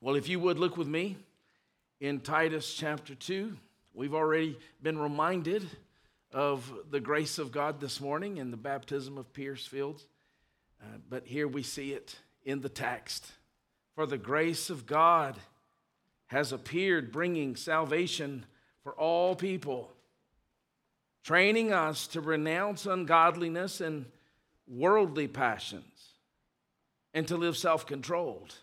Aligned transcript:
Well, 0.00 0.14
if 0.14 0.28
you 0.28 0.38
would 0.38 0.60
look 0.60 0.76
with 0.76 0.86
me 0.86 1.16
in 1.98 2.20
Titus 2.20 2.72
chapter 2.72 3.16
2, 3.16 3.52
we've 3.94 4.14
already 4.14 4.56
been 4.80 4.96
reminded 4.96 5.68
of 6.32 6.72
the 6.88 7.00
grace 7.00 7.40
of 7.40 7.50
God 7.50 7.80
this 7.80 8.00
morning 8.00 8.36
in 8.36 8.52
the 8.52 8.56
baptism 8.56 9.18
of 9.18 9.32
Pierce 9.32 9.66
Fields, 9.66 10.06
uh, 10.80 10.98
but 11.10 11.26
here 11.26 11.48
we 11.48 11.64
see 11.64 11.94
it 11.94 12.14
in 12.44 12.60
the 12.60 12.68
text. 12.68 13.26
For 13.96 14.06
the 14.06 14.18
grace 14.18 14.70
of 14.70 14.86
God 14.86 15.34
has 16.26 16.52
appeared, 16.52 17.10
bringing 17.10 17.56
salvation 17.56 18.46
for 18.84 18.92
all 18.92 19.34
people, 19.34 19.90
training 21.24 21.72
us 21.72 22.06
to 22.08 22.20
renounce 22.20 22.86
ungodliness 22.86 23.80
and 23.80 24.04
worldly 24.68 25.26
passions 25.26 26.12
and 27.12 27.26
to 27.26 27.36
live 27.36 27.56
self 27.56 27.84
controlled 27.84 28.54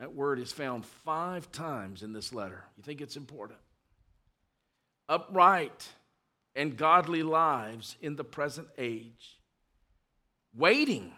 that 0.00 0.14
word 0.14 0.38
is 0.38 0.50
found 0.50 0.86
five 0.86 1.52
times 1.52 2.02
in 2.02 2.14
this 2.14 2.32
letter. 2.32 2.64
You 2.78 2.82
think 2.82 3.02
it's 3.02 3.16
important? 3.16 3.58
Upright 5.10 5.88
and 6.56 6.76
godly 6.76 7.22
lives 7.22 7.96
in 8.00 8.16
the 8.16 8.24
present 8.24 8.68
age, 8.78 9.38
waiting 10.56 11.12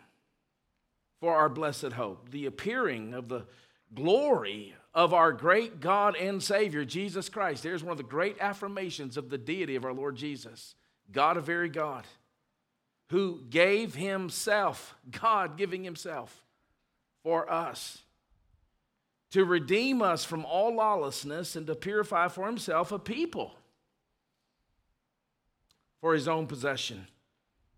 for 1.21 1.37
our 1.37 1.49
blessed 1.49 1.93
hope, 1.93 2.31
the 2.31 2.47
appearing 2.47 3.15
of 3.15 3.29
the 3.29 3.47
glory 3.95 4.75
of 4.93 5.15
our 5.15 5.33
great 5.33 5.81
God 5.81 6.17
and 6.17 6.43
Savior, 6.43 6.85
Jesus 6.85 7.29
Christ. 7.29 7.63
There's 7.63 7.85
one 7.85 7.93
of 7.93 7.99
the 7.99 8.03
great 8.03 8.37
affirmations 8.41 9.17
of 9.17 9.31
the 9.31 9.39
deity 9.39 9.77
of 9.77 9.85
our 9.85 9.95
Lord 9.95 10.17
Jesus 10.17 10.75
God, 11.13 11.37
of 11.37 11.45
very 11.45 11.69
God, 11.69 12.05
who 13.11 13.43
gave 13.49 13.95
Himself, 13.95 14.97
God 15.09 15.57
giving 15.57 15.85
Himself 15.85 16.45
for 17.23 17.51
us 17.51 18.03
to 19.33 19.45
redeem 19.45 20.03
us 20.03 20.25
from 20.25 20.45
all 20.45 20.75
lawlessness 20.75 21.57
and 21.57 21.67
to 21.67 21.75
purify 21.75 22.29
for 22.29 22.47
himself 22.47 22.93
a 22.93 22.99
people 22.99 23.55
for 26.01 26.15
his 26.15 26.29
own 26.29 26.47
possession 26.47 27.07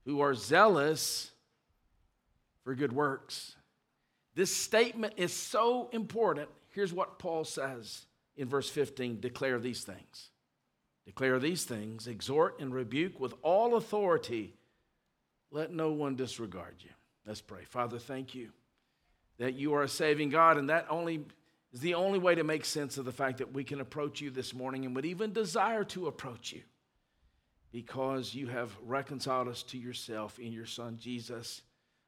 who 0.05 0.21
are 0.21 0.35
zealous 0.35 1.31
for 2.65 2.75
good 2.75 2.93
works. 2.93 3.55
This 4.35 4.55
statement 4.55 5.15
is 5.17 5.33
so 5.33 5.89
important. 5.93 6.49
Here's 6.71 6.93
what 6.93 7.19
Paul 7.21 7.45
says 7.45 8.07
in 8.37 8.49
verse 8.49 8.69
15 8.69 9.21
declare 9.21 9.61
these 9.61 9.85
things. 9.85 10.31
Declare 11.07 11.39
these 11.39 11.65
things, 11.65 12.07
exhort 12.07 12.59
and 12.61 12.75
rebuke 12.75 13.21
with 13.21 13.35
all 13.43 13.77
authority. 13.77 14.55
Let 15.51 15.73
no 15.73 15.93
one 15.93 16.17
disregard 16.17 16.77
you. 16.81 16.91
Let's 17.27 17.43
pray. 17.43 17.65
Father, 17.65 17.99
thank 17.99 18.35
you 18.35 18.51
that 19.39 19.55
you 19.55 19.75
are 19.75 19.83
a 19.83 19.89
saving 19.89 20.31
God, 20.31 20.57
and 20.57 20.71
that 20.71 20.87
only 20.89 21.25
is 21.75 21.81
the 21.81 21.95
only 21.95 22.21
way 22.21 22.37
to 22.37 22.45
make 22.45 22.65
sense 22.65 22.99
of 22.99 23.05
the 23.05 23.13
fact 23.13 23.39
that 23.39 23.53
we 23.53 23.65
can 23.65 23.81
approach 23.81 24.21
you 24.21 24.31
this 24.31 24.55
morning 24.55 24.87
and 24.87 24.95
would 24.95 25.05
even 25.05 25.33
desire 25.33 25.83
to 25.83 26.07
approach 26.07 26.53
you 26.53 26.63
because 27.73 28.33
you 28.33 28.47
have 28.47 28.71
reconciled 28.87 29.49
us 29.49 29.65
to 29.65 29.77
yourself 29.77 30.39
in 30.39 30.53
your 30.53 30.67
Son 30.67 30.97
Jesus, 30.97 31.63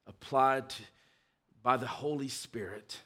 applied 0.06 0.72
by 1.64 1.76
the 1.76 1.86
Holy 1.86 2.28
Spirit. 2.28 3.00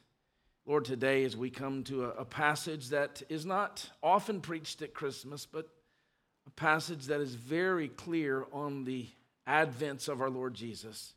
Lord, 0.66 0.84
today 0.84 1.24
as 1.24 1.34
we 1.34 1.48
come 1.48 1.82
to 1.84 2.04
a, 2.04 2.08
a 2.10 2.24
passage 2.26 2.90
that 2.90 3.22
is 3.30 3.46
not 3.46 3.88
often 4.02 4.42
preached 4.42 4.82
at 4.82 4.92
Christmas, 4.92 5.46
but 5.46 5.66
a 6.46 6.50
passage 6.50 7.06
that 7.06 7.22
is 7.22 7.34
very 7.34 7.88
clear 7.88 8.44
on 8.52 8.84
the 8.84 9.08
advents 9.48 10.10
of 10.10 10.20
our 10.20 10.28
Lord 10.28 10.52
Jesus, 10.52 11.14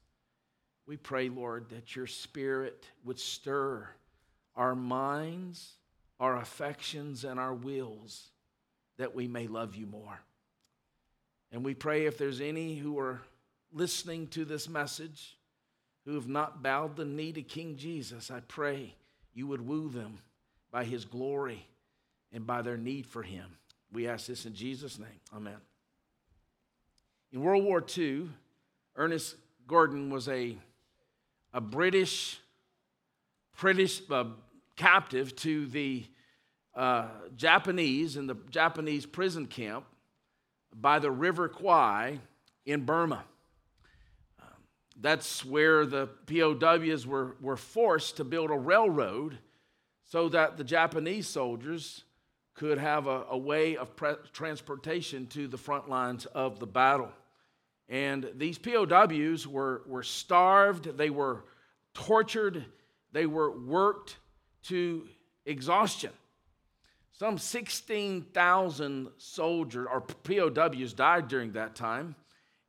we 0.88 0.96
pray, 0.96 1.28
Lord, 1.28 1.68
that 1.72 1.98
your 1.98 2.08
Spirit 2.08 2.86
would 3.04 3.20
stir 3.20 3.90
our 4.56 4.76
minds, 4.76 5.74
our 6.20 6.38
affections, 6.38 7.24
and 7.24 7.40
our 7.40 7.54
wills 7.54 8.30
that 8.98 9.16
we 9.16 9.28
may 9.28 9.48
love 9.48 9.76
you 9.76 9.86
more. 9.86 10.20
And 11.52 11.64
we 11.64 11.74
pray 11.74 12.06
if 12.06 12.18
there's 12.18 12.42
any 12.42 12.76
who 12.76 12.98
are 13.00 13.22
listening 13.72 14.28
to 14.28 14.46
this 14.46 14.70
message 14.70 15.38
who 16.06 16.16
have 16.16 16.28
not 16.28 16.62
bowed 16.62 16.96
the 16.96 17.06
knee 17.06 17.32
to 17.32 17.42
King 17.42 17.78
Jesus, 17.78 18.30
I 18.30 18.42
pray 18.42 18.96
you 19.34 19.48
would 19.48 19.66
woo 19.66 19.90
them 19.90 20.20
by 20.72 20.84
his 20.84 21.06
glory 21.06 21.66
and 22.32 22.46
by 22.46 22.62
their 22.62 22.78
need 22.78 23.06
for 23.06 23.24
him. 23.24 23.46
We 23.92 24.08
ask 24.08 24.28
this 24.28 24.46
in 24.46 24.54
Jesus' 24.54 25.00
name. 25.00 25.20
Amen. 25.34 25.58
In 27.32 27.42
World 27.42 27.64
War 27.64 27.84
II, 27.98 28.30
Ernest 28.96 29.36
Gordon 29.68 30.10
was 30.10 30.28
a, 30.28 30.58
a 31.54 31.62
British 31.62 32.40
British 33.60 34.02
uh, 34.10 34.26
captive 34.76 35.36
to 35.38 35.66
the 35.68 36.06
uh, 36.76 37.08
Japanese 37.36 38.18
in 38.18 38.28
the 38.28 38.36
Japanese 38.50 39.06
prison 39.06 39.46
camp 39.46 39.86
by 40.76 41.00
the 41.00 41.12
River 41.12 41.48
Kwai 41.48 42.20
in 42.66 42.86
Burma. 42.86 43.24
Um, 44.42 44.48
that's 45.00 45.46
where 45.46 45.86
the 45.86 46.08
POWs 46.26 47.06
were, 47.06 47.36
were 47.42 47.58
forced 47.58 48.18
to 48.18 48.24
build 48.24 48.50
a 48.50 48.58
railroad 48.58 49.38
so 50.04 50.30
that 50.30 50.58
the 50.58 50.64
Japanese 50.64 51.28
soldiers 51.28 52.04
could 52.56 52.78
have 52.78 53.08
a, 53.08 53.26
a 53.30 53.38
way 53.38 53.78
of 53.78 53.96
pre- 53.96 54.16
transportation 54.32 55.28
to 55.28 55.48
the 55.48 55.58
front 55.58 55.90
lines 55.90 56.26
of 56.28 56.60
the 56.60 56.68
battle. 56.68 57.12
And 57.90 58.32
these 58.36 58.58
POWs 58.58 59.48
were, 59.48 59.84
were 59.86 60.04
starved, 60.04 60.98
they 60.98 61.10
were 61.10 61.44
tortured, 61.94 62.66
they 63.14 63.26
were 63.26 63.52
worked 63.52 64.18
to 64.64 65.08
exhaustion. 65.46 66.12
Some 67.14 67.38
16,000 67.38 69.08
soldiers 69.18 69.88
or 69.90 70.02
POWs 70.02 70.94
died 70.94 71.28
during 71.28 71.54
that 71.54 71.76
time. 71.76 72.16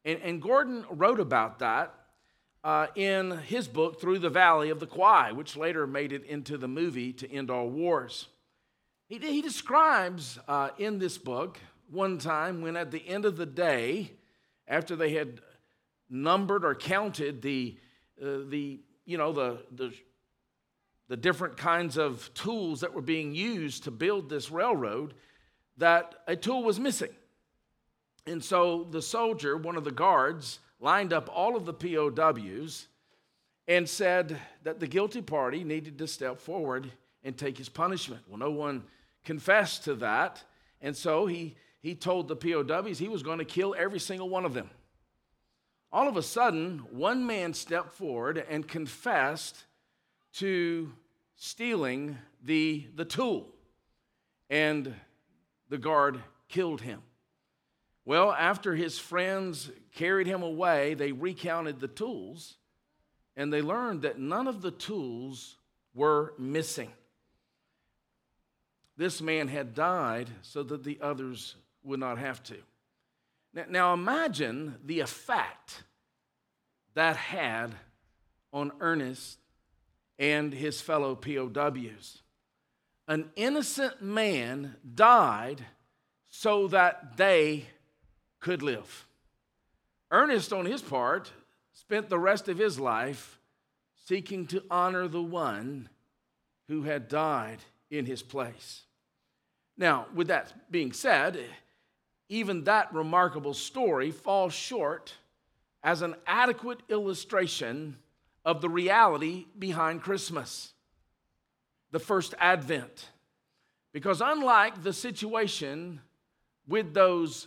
And, 0.04 0.20
and 0.22 0.40
Gordon 0.40 0.84
wrote 0.90 1.18
about 1.18 1.58
that 1.60 1.94
uh, 2.62 2.88
in 2.94 3.38
his 3.38 3.66
book, 3.66 4.00
Through 4.00 4.18
the 4.18 4.30
Valley 4.30 4.70
of 4.70 4.80
the 4.80 4.86
Kwai, 4.86 5.32
which 5.32 5.56
later 5.56 5.86
made 5.86 6.12
it 6.12 6.24
into 6.24 6.58
the 6.58 6.68
movie 6.68 7.12
To 7.14 7.30
End 7.30 7.50
All 7.50 7.68
Wars. 7.68 8.28
He, 9.08 9.18
he 9.18 9.40
describes 9.40 10.38
uh, 10.46 10.70
in 10.78 10.98
this 10.98 11.16
book 11.16 11.58
one 11.90 12.18
time 12.18 12.60
when, 12.60 12.76
at 12.76 12.90
the 12.90 13.06
end 13.06 13.24
of 13.24 13.36
the 13.36 13.46
day, 13.46 14.12
after 14.68 14.94
they 14.94 15.14
had 15.14 15.40
numbered 16.10 16.64
or 16.64 16.74
counted 16.74 17.42
the, 17.42 17.76
uh, 18.22 18.38
the 18.48 18.80
you 19.04 19.18
know, 19.18 19.32
the, 19.32 19.58
the 19.72 19.92
the 21.08 21.16
different 21.16 21.56
kinds 21.56 21.96
of 21.96 22.32
tools 22.34 22.80
that 22.80 22.94
were 22.94 23.02
being 23.02 23.34
used 23.34 23.84
to 23.84 23.90
build 23.90 24.28
this 24.28 24.50
railroad, 24.50 25.14
that 25.76 26.14
a 26.26 26.36
tool 26.36 26.62
was 26.62 26.80
missing. 26.80 27.14
And 28.26 28.42
so 28.42 28.84
the 28.90 29.02
soldier, 29.02 29.56
one 29.56 29.76
of 29.76 29.84
the 29.84 29.90
guards, 29.90 30.60
lined 30.80 31.12
up 31.12 31.28
all 31.32 31.56
of 31.56 31.66
the 31.66 31.74
POWs 31.74 32.88
and 33.66 33.88
said 33.88 34.38
that 34.62 34.80
the 34.80 34.86
guilty 34.86 35.22
party 35.22 35.64
needed 35.64 35.98
to 35.98 36.06
step 36.06 36.40
forward 36.40 36.90
and 37.22 37.36
take 37.36 37.58
his 37.58 37.68
punishment. 37.68 38.22
Well, 38.28 38.38
no 38.38 38.50
one 38.50 38.84
confessed 39.24 39.84
to 39.84 39.94
that. 39.96 40.42
And 40.80 40.96
so 40.96 41.26
he, 41.26 41.56
he 41.80 41.94
told 41.94 42.28
the 42.28 42.36
POWs 42.36 42.98
he 42.98 43.08
was 43.08 43.22
going 43.22 43.38
to 43.38 43.44
kill 43.44 43.74
every 43.76 43.98
single 43.98 44.28
one 44.28 44.44
of 44.44 44.54
them. 44.54 44.70
All 45.92 46.08
of 46.08 46.16
a 46.16 46.22
sudden, 46.22 46.80
one 46.90 47.26
man 47.26 47.54
stepped 47.54 47.94
forward 47.94 48.44
and 48.48 48.66
confessed 48.66 49.64
to 50.34 50.92
stealing 51.36 52.18
the, 52.42 52.86
the 52.94 53.04
tool, 53.04 53.48
and 54.50 54.94
the 55.68 55.78
guard 55.78 56.20
killed 56.48 56.80
him. 56.80 57.02
Well, 58.04 58.32
after 58.32 58.74
his 58.74 58.98
friends 58.98 59.70
carried 59.94 60.26
him 60.26 60.42
away, 60.42 60.94
they 60.94 61.12
recounted 61.12 61.80
the 61.80 61.88
tools, 61.88 62.56
and 63.36 63.52
they 63.52 63.62
learned 63.62 64.02
that 64.02 64.18
none 64.18 64.46
of 64.46 64.60
the 64.60 64.70
tools 64.70 65.56
were 65.94 66.34
missing. 66.38 66.90
This 68.96 69.22
man 69.22 69.48
had 69.48 69.74
died 69.74 70.30
so 70.42 70.62
that 70.62 70.84
the 70.84 70.98
others 71.00 71.56
would 71.82 72.00
not 72.00 72.18
have 72.18 72.42
to. 72.44 72.56
Now, 73.52 73.64
now 73.68 73.94
imagine 73.94 74.76
the 74.84 75.00
effect 75.00 75.82
that 76.94 77.16
had 77.16 77.74
on 78.52 78.70
Ernest 78.80 79.38
and 80.18 80.52
his 80.52 80.80
fellow 80.80 81.14
POWs. 81.14 82.22
An 83.06 83.30
innocent 83.36 84.02
man 84.02 84.76
died 84.94 85.64
so 86.30 86.68
that 86.68 87.16
they 87.16 87.66
could 88.40 88.62
live. 88.62 89.06
Ernest, 90.10 90.52
on 90.52 90.66
his 90.66 90.82
part, 90.82 91.32
spent 91.72 92.08
the 92.08 92.18
rest 92.18 92.48
of 92.48 92.58
his 92.58 92.78
life 92.78 93.38
seeking 94.06 94.46
to 94.46 94.62
honor 94.70 95.08
the 95.08 95.22
one 95.22 95.88
who 96.68 96.82
had 96.82 97.08
died 97.08 97.58
in 97.90 98.06
his 98.06 98.22
place. 98.22 98.82
Now, 99.76 100.06
with 100.14 100.28
that 100.28 100.70
being 100.70 100.92
said, 100.92 101.38
even 102.28 102.64
that 102.64 102.92
remarkable 102.94 103.54
story 103.54 104.10
falls 104.10 104.54
short 104.54 105.14
as 105.82 106.02
an 106.02 106.14
adequate 106.26 106.80
illustration 106.88 107.96
of 108.44 108.60
the 108.60 108.68
reality 108.68 109.46
behind 109.58 110.02
Christmas. 110.02 110.72
the 111.90 112.00
first 112.00 112.34
advent. 112.40 113.08
Because 113.92 114.20
unlike 114.20 114.82
the 114.82 114.92
situation 114.92 116.00
with 116.66 116.92
those 116.92 117.46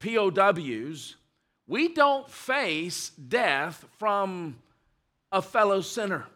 POWs, 0.00 1.16
we 1.66 1.88
don't 1.88 2.28
face 2.28 3.08
death 3.08 3.86
from 3.98 4.58
a 5.32 5.40
fellow 5.40 5.80
sinner. 5.80 6.26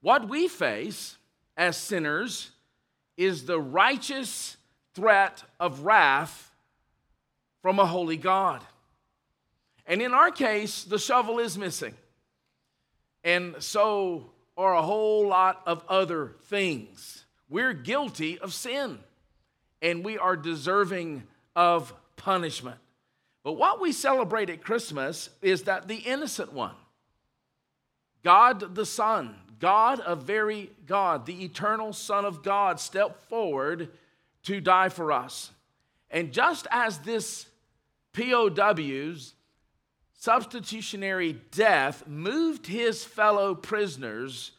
What 0.00 0.30
we 0.30 0.48
face 0.48 1.18
as 1.58 1.76
sinners 1.76 2.52
is 3.18 3.44
the 3.44 3.60
righteous 3.60 4.56
threat 4.94 5.44
of 5.60 5.80
wrath 5.80 6.50
from 7.60 7.78
a 7.78 7.84
holy 7.84 8.16
God. 8.16 8.62
And 9.86 10.00
in 10.00 10.14
our 10.14 10.30
case, 10.30 10.84
the 10.84 10.98
shovel 10.98 11.38
is 11.38 11.58
missing. 11.58 11.94
And 13.24 13.56
so 13.58 14.30
are 14.56 14.74
a 14.74 14.82
whole 14.82 15.26
lot 15.26 15.62
of 15.66 15.82
other 15.88 16.36
things. 16.44 17.24
We're 17.48 17.72
guilty 17.72 18.38
of 18.38 18.52
sin 18.52 18.98
and 19.82 20.04
we 20.04 20.18
are 20.18 20.36
deserving 20.36 21.24
of 21.56 21.92
punishment. 22.16 22.78
But 23.42 23.54
what 23.54 23.80
we 23.80 23.92
celebrate 23.92 24.48
at 24.50 24.62
Christmas 24.62 25.30
is 25.42 25.64
that 25.64 25.88
the 25.88 25.96
innocent 25.96 26.52
one, 26.52 26.74
God 28.22 28.74
the 28.74 28.86
Son, 28.86 29.34
God, 29.60 30.00
a 30.04 30.16
very 30.16 30.70
God, 30.86 31.26
the 31.26 31.44
eternal 31.44 31.92
Son 31.92 32.24
of 32.24 32.42
God, 32.42 32.80
stepped 32.80 33.28
forward 33.28 33.90
to 34.44 34.60
die 34.60 34.88
for 34.88 35.12
us. 35.12 35.50
And 36.10 36.32
just 36.32 36.66
as 36.70 36.98
this 36.98 37.46
POW's 38.14 39.34
substitutionary 40.24 41.34
death 41.50 42.08
moved 42.08 42.66
his 42.66 43.04
fellow 43.04 43.54
prisoners 43.54 44.52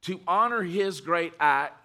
to 0.00 0.20
honor 0.28 0.62
his 0.62 1.00
great 1.00 1.32
act, 1.40 1.84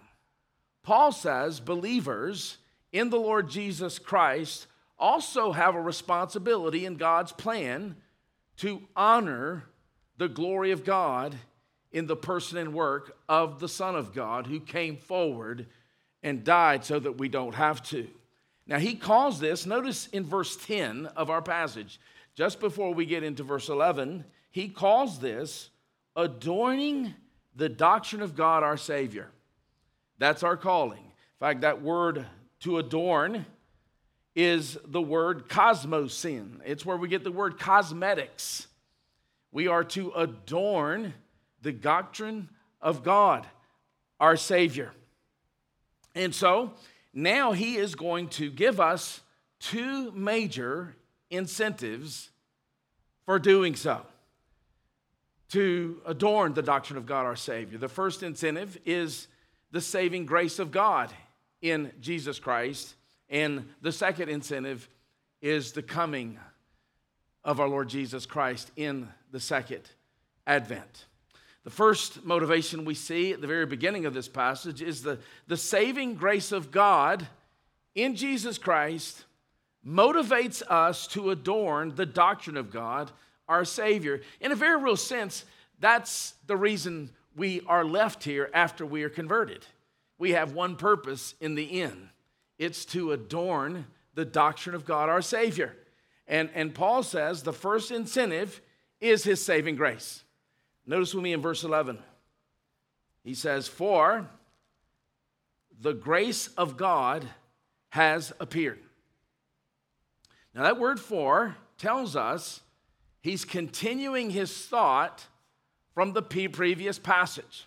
Paul 0.84 1.10
says 1.10 1.58
believers 1.58 2.58
in 2.92 3.10
the 3.10 3.18
Lord 3.18 3.50
Jesus 3.50 3.98
Christ 3.98 4.68
also 5.00 5.50
have 5.50 5.74
a 5.74 5.80
responsibility 5.80 6.86
in 6.86 6.94
God's 6.94 7.32
plan 7.32 7.96
to 8.58 8.80
honor 8.94 9.64
the 10.16 10.28
glory 10.28 10.70
of 10.70 10.84
God 10.84 11.34
in 11.90 12.06
the 12.06 12.14
person 12.14 12.56
and 12.56 12.72
work 12.72 13.16
of 13.28 13.58
the 13.58 13.68
Son 13.68 13.96
of 13.96 14.14
God 14.14 14.46
who 14.46 14.60
came 14.60 14.96
forward 14.96 15.66
and 16.22 16.44
died 16.44 16.84
so 16.84 17.00
that 17.00 17.18
we 17.18 17.28
don't 17.28 17.56
have 17.56 17.82
to. 17.88 18.06
Now, 18.68 18.78
he 18.78 18.94
calls 18.94 19.40
this, 19.40 19.66
notice 19.66 20.06
in 20.06 20.24
verse 20.24 20.56
10 20.56 21.06
of 21.16 21.30
our 21.30 21.42
passage, 21.42 21.98
just 22.34 22.60
before 22.60 22.92
we 22.92 23.06
get 23.06 23.22
into 23.22 23.42
verse 23.42 23.68
11, 23.68 24.24
he 24.50 24.68
calls 24.68 25.18
this 25.18 25.70
adorning 26.16 27.14
the 27.56 27.68
doctrine 27.68 28.22
of 28.22 28.34
God 28.34 28.62
our 28.62 28.76
Savior. 28.76 29.30
That's 30.18 30.42
our 30.42 30.56
calling. 30.56 30.98
In 30.98 31.38
fact, 31.40 31.62
that 31.62 31.82
word 31.82 32.26
to 32.60 32.78
adorn 32.78 33.46
is 34.34 34.78
the 34.84 35.02
word 35.02 35.48
cosmosin. 35.48 36.60
It's 36.64 36.84
where 36.84 36.96
we 36.96 37.08
get 37.08 37.24
the 37.24 37.32
word 37.32 37.58
cosmetics. 37.58 38.66
We 39.52 39.68
are 39.68 39.84
to 39.84 40.10
adorn 40.16 41.14
the 41.62 41.72
doctrine 41.72 42.48
of 42.80 43.04
God, 43.04 43.46
our 44.18 44.36
Savior. 44.36 44.92
And 46.14 46.34
so 46.34 46.72
now 47.12 47.52
he 47.52 47.76
is 47.76 47.94
going 47.94 48.28
to 48.30 48.50
give 48.50 48.80
us 48.80 49.20
two 49.60 50.10
major 50.12 50.96
incentives 51.30 52.30
for 53.24 53.38
doing 53.38 53.74
so 53.74 54.02
to 55.50 56.00
adorn 56.06 56.54
the 56.54 56.62
doctrine 56.62 56.96
of 56.96 57.06
God, 57.06 57.26
our 57.26 57.36
Savior. 57.36 57.78
The 57.78 57.88
first 57.88 58.22
incentive 58.22 58.78
is 58.84 59.28
the 59.70 59.80
saving 59.80 60.26
grace 60.26 60.58
of 60.58 60.70
God 60.70 61.12
in 61.62 61.92
Jesus 62.00 62.38
Christ. 62.38 62.94
And 63.28 63.68
the 63.80 63.92
second 63.92 64.28
incentive 64.28 64.88
is 65.40 65.72
the 65.72 65.82
coming 65.82 66.38
of 67.44 67.60
our 67.60 67.68
Lord 67.68 67.88
Jesus 67.88 68.26
Christ 68.26 68.70
in 68.76 69.08
the 69.30 69.40
second 69.40 69.82
advent. 70.46 71.06
The 71.64 71.70
first 71.70 72.24
motivation 72.24 72.84
we 72.84 72.94
see 72.94 73.32
at 73.32 73.40
the 73.40 73.46
very 73.46 73.66
beginning 73.66 74.06
of 74.06 74.14
this 74.14 74.28
passage 74.28 74.82
is 74.82 75.02
the, 75.02 75.18
the 75.46 75.56
saving 75.56 76.14
grace 76.14 76.52
of 76.52 76.70
God 76.70 77.26
in 77.94 78.16
Jesus 78.16 78.58
Christ 78.58 79.24
motivates 79.86 80.62
us 80.68 81.06
to 81.08 81.30
adorn 81.30 81.94
the 81.94 82.06
doctrine 82.06 82.56
of 82.56 82.70
God, 82.70 83.10
our 83.48 83.64
Savior. 83.64 84.22
In 84.40 84.52
a 84.52 84.56
very 84.56 84.82
real 84.82 84.96
sense, 84.96 85.44
that's 85.78 86.34
the 86.46 86.56
reason 86.56 87.10
we 87.36 87.60
are 87.66 87.84
left 87.84 88.24
here 88.24 88.50
after 88.54 88.86
we 88.86 89.02
are 89.02 89.10
converted 89.10 89.66
we 90.18 90.32
have 90.32 90.52
one 90.52 90.76
purpose 90.76 91.34
in 91.40 91.54
the 91.54 91.82
end 91.82 92.08
it's 92.58 92.84
to 92.86 93.12
adorn 93.12 93.86
the 94.14 94.24
doctrine 94.24 94.76
of 94.76 94.84
God 94.84 95.08
our 95.08 95.22
Savior. 95.22 95.74
And, 96.28 96.48
and 96.54 96.72
Paul 96.72 97.02
says 97.02 97.42
the 97.42 97.52
first 97.52 97.90
incentive 97.90 98.60
is 99.00 99.24
his 99.24 99.44
saving 99.44 99.74
grace. 99.74 100.22
Notice 100.86 101.12
with 101.12 101.24
me 101.24 101.32
in 101.32 101.42
verse 101.42 101.64
11. 101.64 101.98
He 103.24 103.34
says, 103.34 103.66
For 103.66 104.26
the 105.80 105.92
grace 105.92 106.46
of 106.56 106.76
God 106.76 107.26
has 107.88 108.32
appeared. 108.38 108.78
Now, 110.54 110.62
that 110.62 110.78
word 110.78 111.00
for 111.00 111.56
tells 111.78 112.14
us 112.14 112.60
he's 113.20 113.44
continuing 113.44 114.30
his 114.30 114.56
thought 114.66 115.26
from 115.94 116.12
the 116.12 116.22
previous 116.22 116.98
passage. 116.98 117.66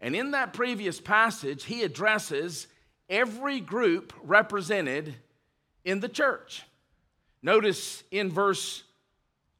And 0.00 0.14
in 0.14 0.32
that 0.32 0.52
previous 0.52 1.00
passage, 1.00 1.64
he 1.64 1.82
addresses 1.82 2.66
every 3.08 3.60
group 3.60 4.12
represented 4.22 5.14
in 5.84 6.00
the 6.00 6.08
church. 6.08 6.64
Notice 7.42 8.02
in 8.10 8.30
verse 8.30 8.84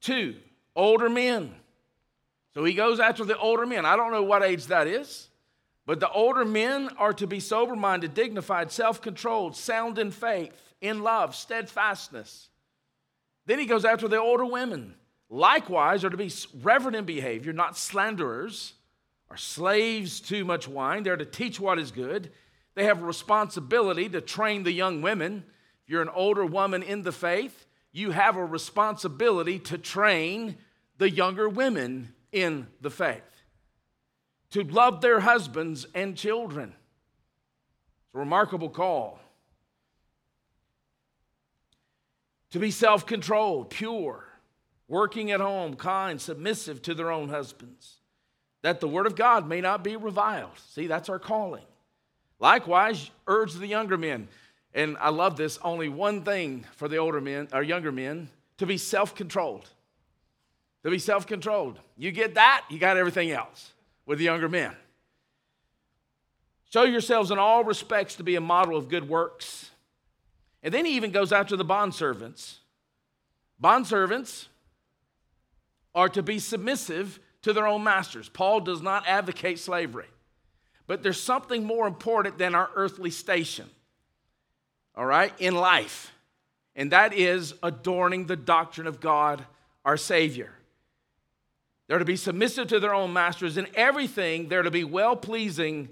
2 0.01 0.35
older 0.75 1.09
men. 1.09 1.53
So 2.53 2.63
he 2.63 2.73
goes 2.73 2.99
after 2.99 3.25
the 3.25 3.37
older 3.37 3.65
men. 3.65 3.85
I 3.85 3.95
don't 3.95 4.11
know 4.11 4.23
what 4.23 4.43
age 4.43 4.67
that 4.67 4.87
is, 4.87 5.27
but 5.85 5.99
the 5.99 6.09
older 6.09 6.45
men 6.45 6.89
are 6.97 7.13
to 7.13 7.27
be 7.27 7.39
sober 7.39 7.75
minded, 7.75 8.13
dignified, 8.13 8.71
self 8.71 9.01
controlled, 9.01 9.55
sound 9.55 9.99
in 9.99 10.11
faith, 10.11 10.53
in 10.81 11.01
love, 11.01 11.35
steadfastness. 11.35 12.49
Then 13.49 13.57
he 13.57 13.65
goes 13.65 13.83
after 13.83 14.07
the 14.07 14.19
older 14.19 14.45
women. 14.45 14.93
Likewise, 15.27 16.05
are 16.05 16.11
to 16.11 16.17
be 16.17 16.31
reverent 16.61 16.95
in 16.95 17.05
behavior, 17.05 17.51
not 17.51 17.75
slanderers 17.75 18.73
are 19.31 19.37
slaves 19.37 20.19
to 20.21 20.45
much 20.45 20.67
wine. 20.67 21.01
They're 21.01 21.17
to 21.17 21.25
teach 21.25 21.59
what 21.59 21.79
is 21.79 21.89
good. 21.89 22.31
They 22.75 22.83
have 22.83 23.01
a 23.01 23.05
responsibility 23.05 24.07
to 24.09 24.21
train 24.21 24.61
the 24.61 24.71
young 24.71 25.01
women. 25.01 25.45
If 25.83 25.89
you're 25.89 26.03
an 26.03 26.09
older 26.09 26.45
woman 26.45 26.83
in 26.83 27.01
the 27.01 27.11
faith, 27.11 27.65
you 27.91 28.11
have 28.11 28.35
a 28.35 28.45
responsibility 28.45 29.57
to 29.57 29.79
train 29.79 30.55
the 30.99 31.09
younger 31.09 31.49
women 31.49 32.13
in 32.31 32.67
the 32.81 32.91
faith, 32.91 33.23
to 34.51 34.63
love 34.63 35.01
their 35.01 35.21
husbands 35.21 35.87
and 35.95 36.15
children. 36.15 36.75
It's 38.05 38.13
a 38.13 38.19
remarkable 38.19 38.69
call. 38.69 39.19
To 42.51 42.59
be 42.59 42.71
self 42.71 43.05
controlled, 43.05 43.69
pure, 43.69 44.25
working 44.87 45.31
at 45.31 45.39
home, 45.39 45.75
kind, 45.75 46.19
submissive 46.19 46.81
to 46.83 46.93
their 46.93 47.11
own 47.11 47.29
husbands 47.29 47.99
that 48.61 48.79
the 48.79 48.87
word 48.87 49.05
of 49.05 49.15
God 49.15 49.47
may 49.47 49.61
not 49.61 49.83
be 49.83 49.95
reviled. 49.95 50.57
See, 50.69 50.87
that's 50.87 51.09
our 51.09 51.19
calling. 51.19 51.63
Likewise, 52.39 53.09
urge 53.27 53.53
the 53.53 53.67
younger 53.67 53.97
men. 53.97 54.27
And 54.73 54.97
I 54.99 55.09
love 55.09 55.35
this 55.35 55.57
only 55.63 55.89
one 55.89 56.23
thing 56.23 56.65
for 56.75 56.87
the 56.87 56.97
older 56.97 57.21
men 57.21 57.47
or 57.53 57.63
younger 57.63 57.91
men 57.91 58.29
to 58.57 58.65
be 58.65 58.77
self 58.77 59.15
controlled. 59.15 59.67
To 60.83 60.89
be 60.89 60.99
self 60.99 61.25
controlled. 61.25 61.79
You 61.97 62.11
get 62.11 62.35
that, 62.35 62.65
you 62.69 62.79
got 62.79 62.97
everything 62.97 63.31
else 63.31 63.73
with 64.05 64.19
the 64.19 64.25
younger 64.25 64.49
men. 64.49 64.73
Show 66.71 66.83
yourselves 66.83 67.31
in 67.31 67.39
all 67.39 67.63
respects 67.63 68.15
to 68.15 68.23
be 68.23 68.35
a 68.35 68.41
model 68.41 68.77
of 68.77 68.89
good 68.89 69.09
works. 69.09 69.68
And 70.61 70.73
then 70.73 70.85
he 70.85 70.95
even 70.95 71.11
goes 71.11 71.31
after 71.31 71.55
the 71.55 71.65
bondservants. 71.65 72.57
Bondservants 73.61 74.47
are 75.95 76.09
to 76.09 76.21
be 76.21 76.39
submissive 76.39 77.19
to 77.41 77.53
their 77.53 77.67
own 77.67 77.83
masters. 77.83 78.29
Paul 78.29 78.61
does 78.61 78.81
not 78.81 79.07
advocate 79.07 79.59
slavery. 79.59 80.07
But 80.87 81.03
there's 81.03 81.21
something 81.21 81.63
more 81.63 81.87
important 81.87 82.37
than 82.37 82.55
our 82.55 82.69
earthly 82.75 83.11
station, 83.11 83.69
all 84.95 85.05
right, 85.05 85.31
in 85.37 85.53
life. 85.53 86.11
And 86.75 86.91
that 86.91 87.13
is 87.13 87.53
adorning 87.61 88.25
the 88.25 88.35
doctrine 88.35 88.87
of 88.87 88.99
God, 88.99 89.45
our 89.85 89.97
Savior. 89.97 90.51
They're 91.87 91.99
to 91.99 92.05
be 92.05 92.15
submissive 92.15 92.67
to 92.69 92.79
their 92.79 92.93
own 92.93 93.13
masters 93.13 93.57
in 93.57 93.67
everything. 93.75 94.47
They're 94.47 94.63
to 94.63 94.71
be 94.71 94.83
well 94.83 95.15
pleasing, 95.15 95.89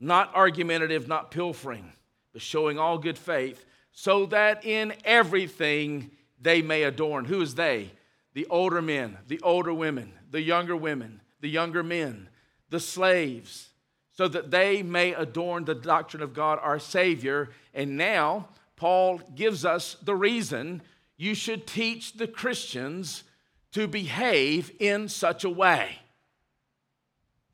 not 0.00 0.34
argumentative, 0.34 1.08
not 1.08 1.30
pilfering, 1.30 1.92
but 2.32 2.40
showing 2.40 2.78
all 2.78 2.98
good 2.98 3.18
faith, 3.18 3.64
so 4.00 4.26
that 4.26 4.64
in 4.64 4.94
everything 5.04 6.08
they 6.40 6.62
may 6.62 6.84
adorn. 6.84 7.24
Who 7.24 7.42
is 7.42 7.56
they? 7.56 7.90
The 8.32 8.46
older 8.46 8.80
men, 8.80 9.18
the 9.26 9.40
older 9.40 9.74
women, 9.74 10.12
the 10.30 10.40
younger 10.40 10.76
women, 10.76 11.20
the 11.40 11.48
younger 11.48 11.82
men, 11.82 12.28
the 12.70 12.78
slaves, 12.78 13.70
so 14.12 14.28
that 14.28 14.52
they 14.52 14.84
may 14.84 15.14
adorn 15.14 15.64
the 15.64 15.74
doctrine 15.74 16.22
of 16.22 16.32
God 16.32 16.60
our 16.62 16.78
Savior. 16.78 17.50
And 17.74 17.96
now, 17.96 18.50
Paul 18.76 19.20
gives 19.34 19.64
us 19.64 19.96
the 20.00 20.14
reason 20.14 20.80
you 21.16 21.34
should 21.34 21.66
teach 21.66 22.12
the 22.12 22.28
Christians 22.28 23.24
to 23.72 23.88
behave 23.88 24.70
in 24.78 25.08
such 25.08 25.42
a 25.42 25.50
way. 25.50 25.98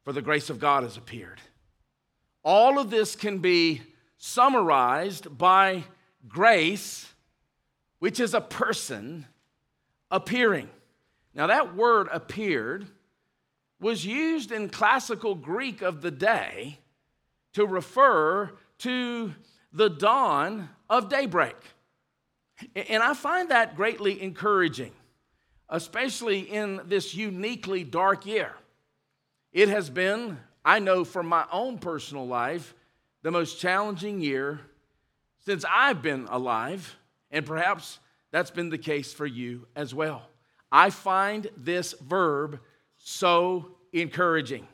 For 0.03 0.13
the 0.13 0.21
grace 0.21 0.51
of 0.51 0.61
God 0.61 0.83
has 0.83 0.99
appeared. 0.99 1.41
All 2.43 2.79
of 2.79 2.91
this 2.91 3.17
can 3.17 3.39
be 3.39 3.81
summarized 4.19 5.39
by 5.39 5.85
grace, 6.29 7.13
which 7.99 8.21
is 8.21 8.35
a 8.35 8.41
person 8.41 9.27
appearing. 10.11 10.69
Now, 11.35 11.49
that 11.49 11.75
word 11.75 12.09
appeared 12.13 12.87
was 13.81 14.07
used 14.07 14.53
in 14.53 14.69
classical 14.69 15.35
Greek 15.35 15.83
of 15.83 16.01
the 16.01 16.11
day 16.11 16.79
to 17.55 17.67
refer 17.67 18.51
to 18.79 19.35
the 19.73 19.91
dawn 19.91 20.69
of 20.89 21.09
daybreak. 21.09 21.57
And 22.75 23.03
I 23.03 23.15
find 23.15 23.51
that 23.51 23.77
greatly 23.77 24.23
encouraging, 24.23 24.93
especially 25.69 26.41
in 26.41 26.81
this 26.87 27.15
uniquely 27.15 27.83
dark 27.83 28.27
year. 28.27 28.53
It 29.53 29.69
has 29.69 29.91
been, 29.91 30.39
I 30.65 30.79
know 30.79 31.05
from 31.05 31.27
my 31.27 31.45
own 31.51 31.79
personal 31.79 32.27
life, 32.27 32.75
the 33.23 33.31
most 33.31 33.59
challenging 33.61 34.21
year 34.21 34.61
since 35.47 35.65
I've 35.71 36.03
been 36.03 36.27
alive, 36.31 36.97
and 37.31 37.45
perhaps 37.45 37.99
that's 38.31 38.51
been 38.51 38.71
the 38.71 38.79
case 38.79 39.13
for 39.13 39.27
you 39.27 39.67
as 39.77 39.95
well. 39.95 40.23
I 40.73 40.91
find 40.91 41.49
this 41.57 41.95
verb 42.01 42.61
so 42.99 43.77
encouraging 43.93 44.67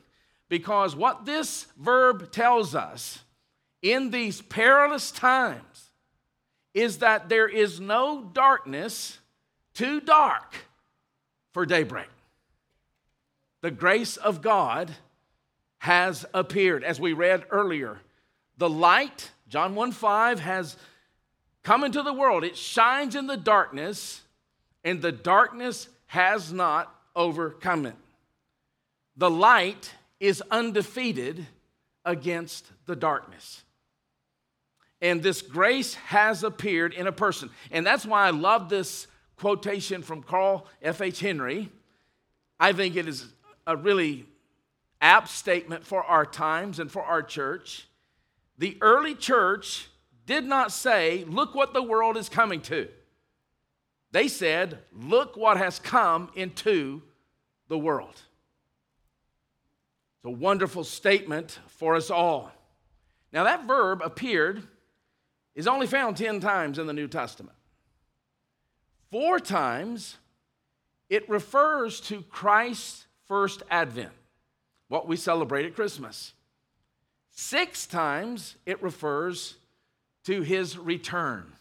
because 0.49 0.95
what 0.95 1.25
this 1.25 1.67
verb 1.77 2.31
tells 2.31 2.73
us 2.75 3.19
in 3.81 4.09
these 4.11 4.41
perilous 4.41 5.11
times 5.11 5.91
is 6.73 6.99
that 6.99 7.29
there 7.29 7.47
is 7.47 7.79
no 7.79 8.23
darkness 8.23 9.19
too 9.73 9.99
dark 9.99 10.55
for 11.51 11.65
daybreak. 11.65 12.09
The 13.61 13.71
grace 13.71 14.17
of 14.17 14.41
God 14.41 14.91
has 15.79 16.25
appeared. 16.33 16.83
As 16.83 16.99
we 16.99 17.13
read 17.13 17.45
earlier, 17.49 17.99
the 18.57 18.69
light, 18.69 19.31
John 19.51 19.75
1 19.75 19.91
5, 19.91 20.39
has 20.39 20.77
come 21.61 21.83
into 21.83 22.01
the 22.01 22.13
world. 22.13 22.45
It 22.45 22.55
shines 22.55 23.15
in 23.15 23.27
the 23.27 23.35
darkness, 23.35 24.21
and 24.85 25.01
the 25.01 25.11
darkness 25.11 25.89
has 26.07 26.53
not 26.53 26.95
overcome 27.17 27.85
it. 27.85 27.95
The 29.17 29.29
light 29.29 29.91
is 30.21 30.41
undefeated 30.49 31.45
against 32.05 32.65
the 32.85 32.95
darkness. 32.95 33.61
And 35.01 35.21
this 35.21 35.41
grace 35.41 35.95
has 35.95 36.45
appeared 36.45 36.93
in 36.93 37.05
a 37.05 37.11
person. 37.11 37.49
And 37.71 37.85
that's 37.85 38.05
why 38.05 38.27
I 38.27 38.29
love 38.29 38.69
this 38.69 39.05
quotation 39.35 40.01
from 40.01 40.23
Carl 40.23 40.65
F.H. 40.81 41.19
Henry. 41.19 41.69
I 42.57 42.71
think 42.71 42.95
it 42.95 43.05
is 43.05 43.25
a 43.67 43.75
really 43.75 44.25
apt 45.01 45.27
statement 45.27 45.85
for 45.85 46.03
our 46.03 46.25
times 46.25 46.79
and 46.79 46.89
for 46.89 47.01
our 47.01 47.21
church. 47.21 47.87
The 48.61 48.77
early 48.79 49.15
church 49.15 49.89
did 50.27 50.45
not 50.45 50.71
say, 50.71 51.25
Look 51.27 51.55
what 51.55 51.73
the 51.73 51.81
world 51.81 52.15
is 52.15 52.29
coming 52.29 52.61
to. 52.61 52.87
They 54.11 54.27
said, 54.27 54.77
Look 54.93 55.35
what 55.35 55.57
has 55.57 55.79
come 55.79 56.29
into 56.35 57.01
the 57.69 57.77
world. 57.79 58.21
It's 60.19 60.25
a 60.25 60.29
wonderful 60.29 60.83
statement 60.83 61.57
for 61.69 61.95
us 61.95 62.11
all. 62.11 62.51
Now, 63.33 63.45
that 63.45 63.65
verb 63.65 64.03
appeared 64.03 64.61
is 65.55 65.65
only 65.65 65.87
found 65.87 66.15
10 66.15 66.39
times 66.39 66.77
in 66.77 66.85
the 66.85 66.93
New 66.93 67.07
Testament. 67.07 67.57
Four 69.09 69.39
times 69.39 70.17
it 71.09 71.27
refers 71.27 71.99
to 72.01 72.21
Christ's 72.29 73.07
first 73.25 73.63
advent, 73.71 74.13
what 74.87 75.07
we 75.07 75.15
celebrate 75.15 75.65
at 75.65 75.73
Christmas. 75.73 76.33
Six 77.31 77.87
times 77.87 78.55
it 78.65 78.81
refers 78.83 79.55
to 80.25 80.41
his 80.41 80.77
return, 80.77 81.51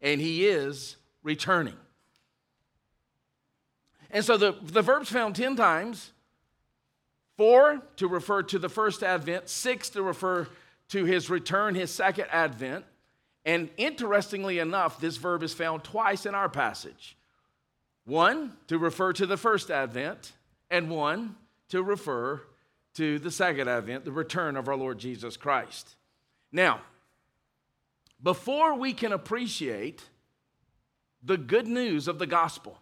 and 0.00 0.20
he 0.20 0.46
is 0.46 0.96
returning. 1.22 1.76
And 4.10 4.24
so 4.24 4.36
the, 4.36 4.54
the 4.62 4.82
verb's 4.82 5.10
found 5.10 5.34
10 5.34 5.56
times 5.56 6.12
four 7.36 7.82
to 7.96 8.08
refer 8.08 8.42
to 8.44 8.58
the 8.58 8.68
first 8.68 9.02
advent, 9.02 9.48
six 9.48 9.90
to 9.90 10.02
refer 10.02 10.48
to 10.88 11.04
his 11.04 11.28
return, 11.28 11.74
his 11.74 11.90
second 11.90 12.26
advent. 12.30 12.84
And 13.44 13.68
interestingly 13.76 14.58
enough, 14.58 15.00
this 15.00 15.16
verb 15.16 15.42
is 15.42 15.52
found 15.54 15.84
twice 15.84 16.26
in 16.26 16.34
our 16.34 16.48
passage 16.48 17.16
one 18.04 18.52
to 18.68 18.78
refer 18.78 19.12
to 19.12 19.26
the 19.26 19.36
first 19.36 19.68
advent, 19.70 20.32
and 20.70 20.88
one 20.88 21.34
to 21.68 21.82
refer 21.82 22.40
to 22.96 23.18
the 23.18 23.30
second 23.30 23.68
advent, 23.68 24.04
the 24.04 24.12
return 24.12 24.56
of 24.56 24.68
our 24.68 24.76
Lord 24.76 24.98
Jesus 24.98 25.36
Christ. 25.36 25.96
Now, 26.50 26.80
before 28.22 28.74
we 28.74 28.94
can 28.94 29.12
appreciate 29.12 30.02
the 31.22 31.36
good 31.36 31.66
news 31.66 32.08
of 32.08 32.18
the 32.18 32.26
gospel, 32.26 32.78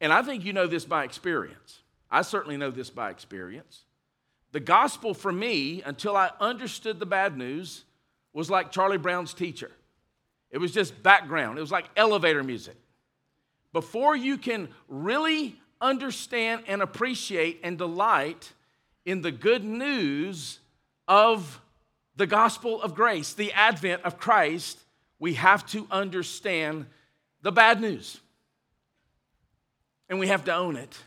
and 0.00 0.12
I 0.12 0.22
think 0.22 0.44
you 0.44 0.52
know 0.52 0.66
this 0.66 0.84
by 0.84 1.04
experience, 1.04 1.80
I 2.10 2.22
certainly 2.22 2.58
know 2.58 2.70
this 2.70 2.90
by 2.90 3.10
experience. 3.10 3.84
The 4.52 4.60
gospel 4.60 5.14
for 5.14 5.32
me, 5.32 5.82
until 5.82 6.16
I 6.16 6.30
understood 6.40 6.98
the 6.98 7.06
bad 7.06 7.38
news, 7.38 7.84
was 8.32 8.50
like 8.50 8.72
Charlie 8.72 8.98
Brown's 8.98 9.32
teacher. 9.32 9.70
It 10.50 10.58
was 10.58 10.72
just 10.72 11.02
background, 11.02 11.56
it 11.56 11.62
was 11.62 11.72
like 11.72 11.88
elevator 11.96 12.42
music. 12.42 12.76
Before 13.72 14.16
you 14.16 14.36
can 14.36 14.68
really 14.88 15.59
understand 15.80 16.64
and 16.66 16.82
appreciate 16.82 17.60
and 17.62 17.78
delight 17.78 18.52
in 19.04 19.22
the 19.22 19.32
good 19.32 19.64
news 19.64 20.60
of 21.08 21.60
the 22.16 22.26
gospel 22.26 22.82
of 22.82 22.94
grace, 22.94 23.32
the 23.32 23.52
advent 23.52 24.02
of 24.02 24.18
Christ, 24.18 24.78
we 25.18 25.34
have 25.34 25.66
to 25.66 25.86
understand 25.90 26.86
the 27.42 27.52
bad 27.52 27.80
news. 27.80 28.20
And 30.08 30.18
we 30.18 30.26
have 30.26 30.44
to 30.44 30.54
own 30.54 30.76
it. 30.76 30.98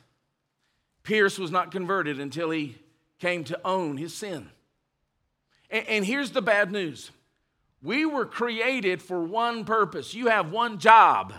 Pierce 1.04 1.38
was 1.38 1.52
not 1.52 1.72
converted 1.72 2.20
until 2.20 2.50
he 2.50 2.78
came 3.20 3.44
to 3.46 3.60
own 3.66 3.98
his 3.98 4.14
sin. 4.14 4.50
And, 5.70 5.88
and 5.88 6.06
here's 6.06 6.32
the 6.32 6.42
bad 6.42 6.72
news 6.72 7.12
we 7.82 8.06
were 8.06 8.26
created 8.26 9.02
for 9.02 9.24
one 9.24 9.66
purpose. 9.66 10.14
You 10.14 10.28
have 10.28 10.52
one 10.52 10.80
job, 10.80 11.34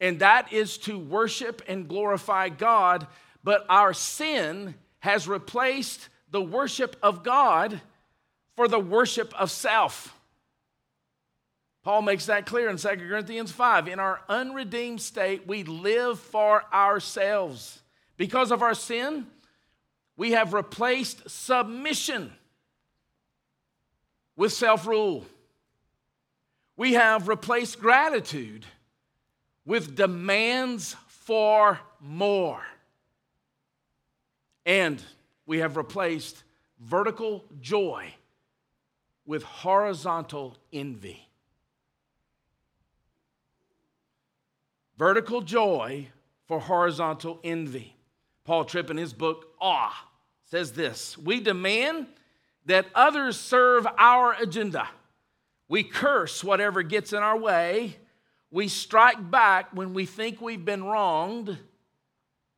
and 0.00 0.20
that 0.20 0.52
is 0.52 0.78
to 0.78 0.98
worship 0.98 1.62
and 1.68 1.88
glorify 1.88 2.48
God. 2.48 3.06
But 3.44 3.66
our 3.68 3.92
sin 3.92 4.74
has 5.00 5.28
replaced 5.28 6.08
the 6.30 6.42
worship 6.42 6.96
of 7.02 7.22
God 7.22 7.80
for 8.56 8.68
the 8.68 8.78
worship 8.78 9.32
of 9.38 9.50
self. 9.50 10.16
Paul 11.82 12.02
makes 12.02 12.26
that 12.26 12.46
clear 12.46 12.68
in 12.68 12.76
2 12.76 12.88
Corinthians 12.88 13.52
5. 13.52 13.88
In 13.88 13.98
our 13.98 14.20
unredeemed 14.28 15.00
state, 15.00 15.46
we 15.46 15.64
live 15.64 16.18
for 16.18 16.64
ourselves. 16.72 17.80
Because 18.16 18.50
of 18.50 18.62
our 18.62 18.74
sin, 18.74 19.26
we 20.16 20.32
have 20.32 20.52
replaced 20.52 21.28
submission 21.30 22.32
with 24.36 24.52
self 24.52 24.86
rule. 24.86 25.24
We 26.76 26.94
have 26.94 27.28
replaced 27.28 27.80
gratitude 27.80 28.66
with 29.64 29.94
demands 29.96 30.96
for 31.06 31.78
more. 32.00 32.62
And 34.66 35.02
we 35.46 35.58
have 35.58 35.76
replaced 35.76 36.42
vertical 36.78 37.44
joy 37.60 38.14
with 39.26 39.42
horizontal 39.42 40.56
envy. 40.72 41.26
Vertical 44.98 45.40
joy 45.40 46.08
for 46.46 46.60
horizontal 46.60 47.40
envy. 47.42 47.94
Paul 48.44 48.64
Tripp, 48.64 48.90
in 48.90 48.96
his 48.96 49.12
book, 49.12 49.54
Awe, 49.60 50.08
says 50.44 50.72
this 50.72 51.16
We 51.16 51.40
demand 51.40 52.06
that 52.66 52.86
others 52.94 53.38
serve 53.38 53.86
our 53.98 54.34
agenda. 54.34 54.88
We 55.68 55.84
curse 55.84 56.42
whatever 56.42 56.82
gets 56.82 57.12
in 57.12 57.22
our 57.22 57.38
way. 57.38 57.96
We 58.50 58.68
strike 58.68 59.30
back 59.30 59.68
when 59.72 59.94
we 59.94 60.06
think 60.06 60.40
we've 60.40 60.64
been 60.64 60.84
wronged. 60.84 61.56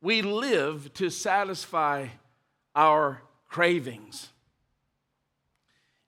We 0.01 0.23
live 0.23 0.93
to 0.95 1.11
satisfy 1.11 2.09
our 2.75 3.23
cravings. 3.49 4.29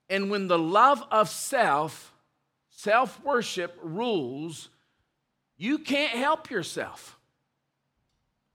And 0.09 0.29
when 0.29 0.47
the 0.47 0.57
love 0.57 1.03
of 1.11 1.29
self, 1.29 2.13
self 2.69 3.23
worship 3.23 3.77
rules, 3.81 4.69
you 5.57 5.77
can't 5.79 6.11
help 6.11 6.49
yourself. 6.49 7.17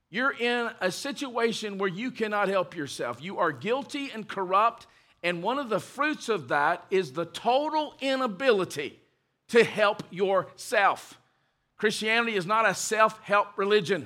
You're 0.09 0.33
in 0.33 0.69
a 0.81 0.91
situation 0.91 1.77
where 1.77 1.89
you 1.89 2.11
cannot 2.11 2.49
help 2.49 2.75
yourself. 2.75 3.21
You 3.21 3.39
are 3.39 3.53
guilty 3.53 4.11
and 4.13 4.27
corrupt, 4.27 4.85
and 5.23 5.41
one 5.41 5.57
of 5.57 5.69
the 5.69 5.79
fruits 5.79 6.27
of 6.27 6.49
that 6.49 6.85
is 6.91 7.13
the 7.13 7.25
total 7.25 7.95
inability 8.01 8.99
to 9.49 9.63
help 9.63 10.03
yourself. 10.09 11.20
Christianity 11.81 12.35
is 12.35 12.45
not 12.45 12.69
a 12.69 12.75
self 12.75 13.19
help 13.23 13.57
religion. 13.57 14.05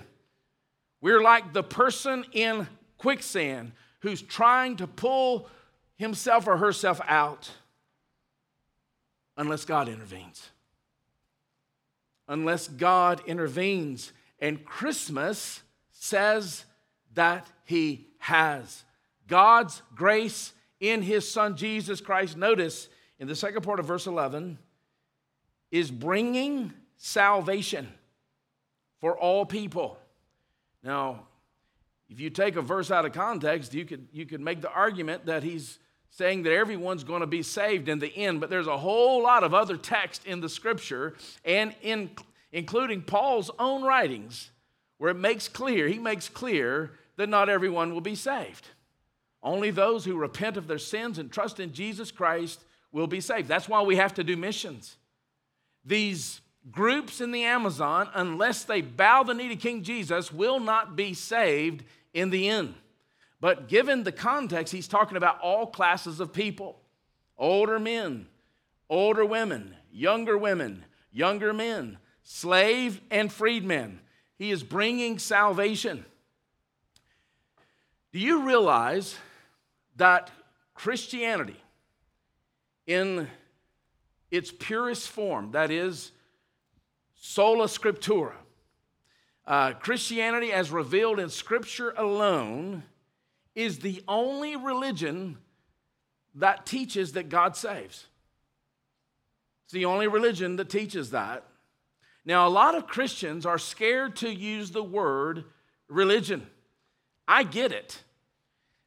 We're 1.01 1.21
like 1.21 1.51
the 1.51 1.61
person 1.61 2.23
in 2.31 2.69
quicksand 2.97 3.73
who's 3.99 4.21
trying 4.21 4.77
to 4.77 4.87
pull 4.87 5.49
himself 5.97 6.47
or 6.47 6.55
herself 6.55 7.01
out 7.05 7.51
unless 9.35 9.65
God 9.65 9.89
intervenes. 9.89 10.51
Unless 12.29 12.69
God 12.69 13.21
intervenes. 13.25 14.13
And 14.39 14.63
Christmas 14.63 15.61
says 15.91 16.63
that 17.13 17.45
He 17.65 18.07
has. 18.19 18.85
God's 19.27 19.81
grace 19.93 20.53
in 20.79 21.01
His 21.01 21.29
Son 21.29 21.57
Jesus 21.57 21.99
Christ, 21.99 22.37
notice 22.37 22.87
in 23.19 23.27
the 23.27 23.35
second 23.35 23.63
part 23.63 23.81
of 23.81 23.85
verse 23.85 24.07
11, 24.07 24.59
is 25.71 25.91
bringing 25.91 26.71
salvation 27.05 27.87
for 28.99 29.15
all 29.15 29.45
people. 29.45 29.95
Now, 30.83 31.27
if 32.09 32.19
you 32.19 32.31
take 32.31 32.55
a 32.55 32.63
verse 32.63 32.89
out 32.89 33.05
of 33.05 33.13
context, 33.13 33.75
you 33.75 33.85
could, 33.85 34.07
you 34.11 34.25
could 34.25 34.41
make 34.41 34.59
the 34.59 34.71
argument 34.71 35.27
that 35.27 35.43
he's 35.43 35.77
saying 36.09 36.41
that 36.43 36.51
everyone's 36.51 37.03
going 37.03 37.21
to 37.21 37.27
be 37.27 37.43
saved 37.43 37.89
in 37.89 37.99
the 37.99 38.11
end, 38.15 38.41
but 38.41 38.49
there's 38.49 38.65
a 38.65 38.77
whole 38.77 39.21
lot 39.21 39.43
of 39.43 39.53
other 39.53 39.77
text 39.77 40.25
in 40.25 40.41
the 40.41 40.49
scripture 40.49 41.15
and 41.43 41.75
in, 41.83 42.09
including 42.51 43.03
Paul's 43.03 43.51
own 43.59 43.83
writings 43.83 44.49
where 44.97 45.11
it 45.11 45.17
makes 45.17 45.47
clear, 45.47 45.87
he 45.87 45.99
makes 45.99 46.27
clear 46.27 46.93
that 47.17 47.29
not 47.29 47.49
everyone 47.49 47.93
will 47.93 48.01
be 48.01 48.15
saved. 48.15 48.67
Only 49.43 49.69
those 49.69 50.05
who 50.05 50.17
repent 50.17 50.57
of 50.57 50.65
their 50.65 50.79
sins 50.79 51.19
and 51.19 51.31
trust 51.31 51.59
in 51.59 51.71
Jesus 51.71 52.09
Christ 52.09 52.63
will 52.91 53.05
be 53.05 53.21
saved. 53.21 53.47
That's 53.47 53.69
why 53.69 53.83
we 53.83 53.97
have 53.97 54.15
to 54.15 54.23
do 54.23 54.35
missions. 54.35 54.97
These 55.85 56.41
groups 56.71 57.21
in 57.21 57.31
the 57.31 57.43
Amazon, 57.43 58.09
unless 58.13 58.63
they 58.63 58.81
bow 58.81 59.23
the 59.23 59.33
knee 59.33 59.49
to 59.49 59.55
King 59.55 59.83
Jesus, 59.83 60.31
will 60.31 60.59
not 60.59 60.95
be 60.95 61.13
saved 61.13 61.83
in 62.13 62.29
the 62.29 62.49
end. 62.49 62.75
But 63.39 63.67
given 63.67 64.03
the 64.03 64.11
context, 64.11 64.73
he's 64.73 64.87
talking 64.87 65.17
about 65.17 65.39
all 65.41 65.67
classes 65.67 66.19
of 66.19 66.33
people 66.33 66.79
older 67.37 67.77
men, 67.77 68.27
older 68.89 69.25
women, 69.25 69.75
younger 69.91 70.37
women, 70.37 70.85
younger 71.11 71.53
men, 71.53 71.97
slave 72.23 73.01
and 73.11 73.31
freedmen. 73.31 73.99
He 74.37 74.51
is 74.51 74.63
bringing 74.63 75.19
salvation. 75.19 76.05
Do 78.11 78.19
you 78.19 78.43
realize 78.43 79.17
that 79.97 80.31
Christianity, 80.73 81.61
in 82.87 83.27
its 84.31 84.51
purest 84.51 85.09
form, 85.09 85.51
that 85.51 85.71
is, 85.71 86.11
sola 87.25 87.65
scriptura, 87.65 88.33
uh, 89.47 89.73
Christianity 89.73 90.53
as 90.53 90.69
revealed 90.69 91.19
in 91.19 91.29
Scripture 91.29 91.91
alone, 91.97 92.83
is 93.55 93.79
the 93.79 94.03
only 94.07 94.55
religion 94.55 95.39
that 96.35 96.67
teaches 96.67 97.13
that 97.13 97.29
God 97.29 97.55
saves. 97.57 98.05
It's 99.63 99.73
the 99.73 99.85
only 99.85 100.07
religion 100.07 100.57
that 100.57 100.69
teaches 100.69 101.11
that. 101.11 101.43
Now, 102.25 102.47
a 102.47 102.49
lot 102.49 102.75
of 102.75 102.85
Christians 102.85 103.45
are 103.45 103.57
scared 103.57 104.17
to 104.17 104.29
use 104.29 104.69
the 104.69 104.83
word 104.83 105.45
religion. 105.87 106.45
I 107.27 107.41
get 107.41 107.71
it. 107.71 108.03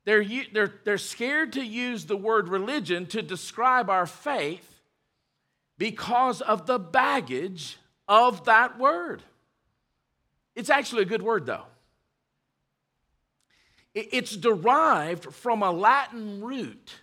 They're, 0.04 0.24
they're, 0.52 0.74
they're 0.84 0.98
scared 0.98 1.54
to 1.54 1.64
use 1.64 2.06
the 2.06 2.16
word 2.16 2.48
religion 2.48 3.06
to 3.06 3.20
describe 3.20 3.90
our 3.90 4.06
faith 4.06 4.80
because 5.76 6.40
of 6.40 6.66
the 6.66 6.78
baggage 6.78 7.78
of 8.08 8.44
that 8.46 8.78
word. 8.78 9.22
It's 10.54 10.70
actually 10.70 11.02
a 11.02 11.06
good 11.06 11.22
word, 11.22 11.46
though. 11.46 11.64
It's 13.94 14.36
derived 14.36 15.32
from 15.34 15.62
a 15.62 15.72
Latin 15.72 16.42
root 16.42 16.94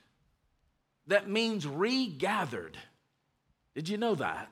that 1.07 1.29
means 1.29 1.67
regathered. 1.67 2.77
Did 3.73 3.89
you 3.89 3.97
know 3.97 4.15
that? 4.15 4.49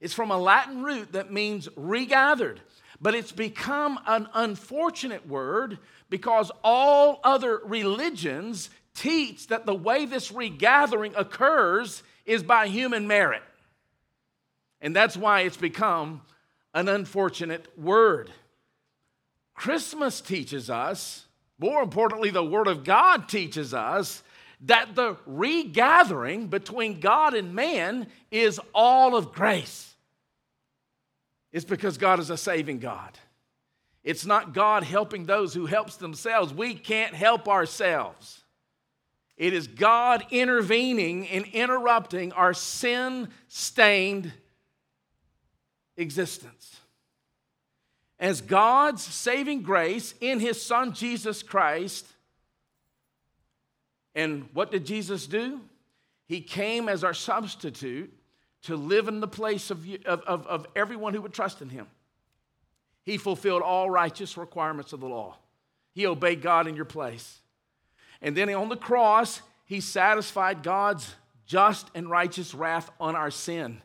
It's 0.00 0.14
from 0.14 0.30
a 0.30 0.38
Latin 0.38 0.82
root 0.82 1.12
that 1.12 1.32
means 1.32 1.68
regathered. 1.76 2.60
But 3.00 3.14
it's 3.14 3.32
become 3.32 3.98
an 4.06 4.28
unfortunate 4.34 5.26
word 5.26 5.78
because 6.08 6.50
all 6.62 7.20
other 7.24 7.60
religions 7.64 8.70
teach 8.94 9.48
that 9.48 9.66
the 9.66 9.74
way 9.74 10.06
this 10.06 10.30
regathering 10.30 11.14
occurs 11.16 12.02
is 12.24 12.42
by 12.42 12.68
human 12.68 13.06
merit. 13.06 13.42
And 14.82 14.94
that's 14.94 15.16
why 15.16 15.42
it's 15.42 15.56
become 15.56 16.20
an 16.74 16.88
unfortunate 16.88 17.66
word. 17.78 18.30
Christmas 19.54 20.20
teaches 20.20 20.68
us, 20.68 21.26
more 21.58 21.82
importantly, 21.82 22.30
the 22.30 22.44
Word 22.44 22.66
of 22.66 22.82
God 22.82 23.28
teaches 23.28 23.72
us 23.72 24.24
that 24.62 24.94
the 24.94 25.16
regathering 25.24 26.48
between 26.48 27.00
God 27.00 27.34
and 27.34 27.54
man 27.54 28.08
is 28.30 28.60
all 28.74 29.14
of 29.14 29.32
grace. 29.32 29.94
It's 31.52 31.64
because 31.64 31.98
God 31.98 32.18
is 32.18 32.30
a 32.30 32.36
saving 32.36 32.78
God. 32.80 33.18
It's 34.02 34.26
not 34.26 34.52
God 34.52 34.82
helping 34.82 35.26
those 35.26 35.54
who 35.54 35.66
helps 35.66 35.96
themselves. 35.96 36.52
We 36.52 36.74
can't 36.74 37.14
help 37.14 37.46
ourselves. 37.46 38.42
It 39.36 39.52
is 39.52 39.66
God 39.66 40.24
intervening 40.30 41.28
and 41.28 41.44
interrupting 41.46 42.32
our 42.32 42.54
sin 42.54 43.28
stained 43.48 44.32
existence. 46.02 46.76
As 48.20 48.40
God's 48.40 49.02
saving 49.02 49.62
grace 49.62 50.14
in 50.20 50.38
His 50.38 50.60
Son 50.60 50.92
Jesus 50.92 51.42
Christ, 51.42 52.06
and 54.14 54.48
what 54.52 54.70
did 54.70 54.84
Jesus 54.84 55.26
do? 55.26 55.60
He 56.26 56.40
came 56.40 56.88
as 56.88 57.02
our 57.02 57.14
substitute 57.14 58.12
to 58.62 58.76
live 58.76 59.08
in 59.08 59.20
the 59.20 59.28
place 59.28 59.70
of, 59.70 59.86
of, 60.06 60.20
of, 60.20 60.46
of 60.46 60.66
everyone 60.76 61.14
who 61.14 61.22
would 61.22 61.32
trust 61.32 61.62
in 61.62 61.68
him. 61.68 61.86
He 63.02 63.16
fulfilled 63.16 63.62
all 63.62 63.90
righteous 63.90 64.36
requirements 64.36 64.92
of 64.92 65.00
the 65.00 65.08
law. 65.08 65.36
He 65.92 66.06
obeyed 66.06 66.42
God 66.42 66.66
in 66.66 66.76
your 66.76 66.84
place. 66.84 67.40
And 68.20 68.36
then 68.36 68.48
on 68.54 68.68
the 68.68 68.76
cross, 68.76 69.42
he 69.64 69.80
satisfied 69.80 70.62
God's 70.62 71.14
just 71.44 71.90
and 71.94 72.08
righteous 72.08 72.54
wrath 72.54 72.90
on 73.00 73.16
our 73.16 73.30
sin 73.30 73.82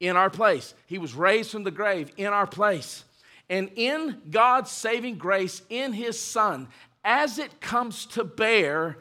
in 0.00 0.16
our 0.16 0.30
place. 0.30 0.74
He 0.86 0.98
was 0.98 1.14
raised 1.14 1.50
from 1.50 1.64
the 1.64 1.70
grave 1.70 2.10
in 2.16 2.26
our 2.26 2.46
place. 2.46 3.04
And 3.48 3.70
in 3.76 4.22
God's 4.30 4.70
saving 4.70 5.16
grace 5.16 5.62
in 5.68 5.92
his 5.92 6.18
Son, 6.18 6.68
as 7.04 7.38
it 7.38 7.60
comes 7.60 8.06
to 8.06 8.24
bear 8.24 8.98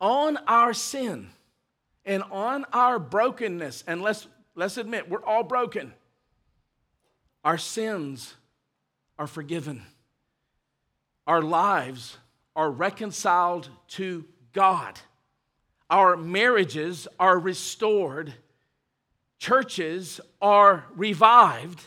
on 0.00 0.36
our 0.46 0.72
sin 0.72 1.28
and 2.04 2.22
on 2.30 2.64
our 2.72 2.98
brokenness, 2.98 3.84
and 3.86 4.00
let's 4.02 4.28
Let's 4.54 4.76
admit, 4.76 5.08
we're 5.08 5.24
all 5.24 5.42
broken. 5.42 5.94
Our 7.44 7.56
sins 7.56 8.34
are 9.18 9.26
forgiven. 9.26 9.82
Our 11.26 11.40
lives 11.40 12.18
are 12.56 12.70
reconciled 12.70 13.70
to 13.88 14.24
God. 14.52 14.98
Our 15.88 16.16
marriages 16.16 17.08
are 17.18 17.38
restored. 17.38 18.34
Churches 19.40 20.20
are 20.40 20.84
revived. 20.94 21.82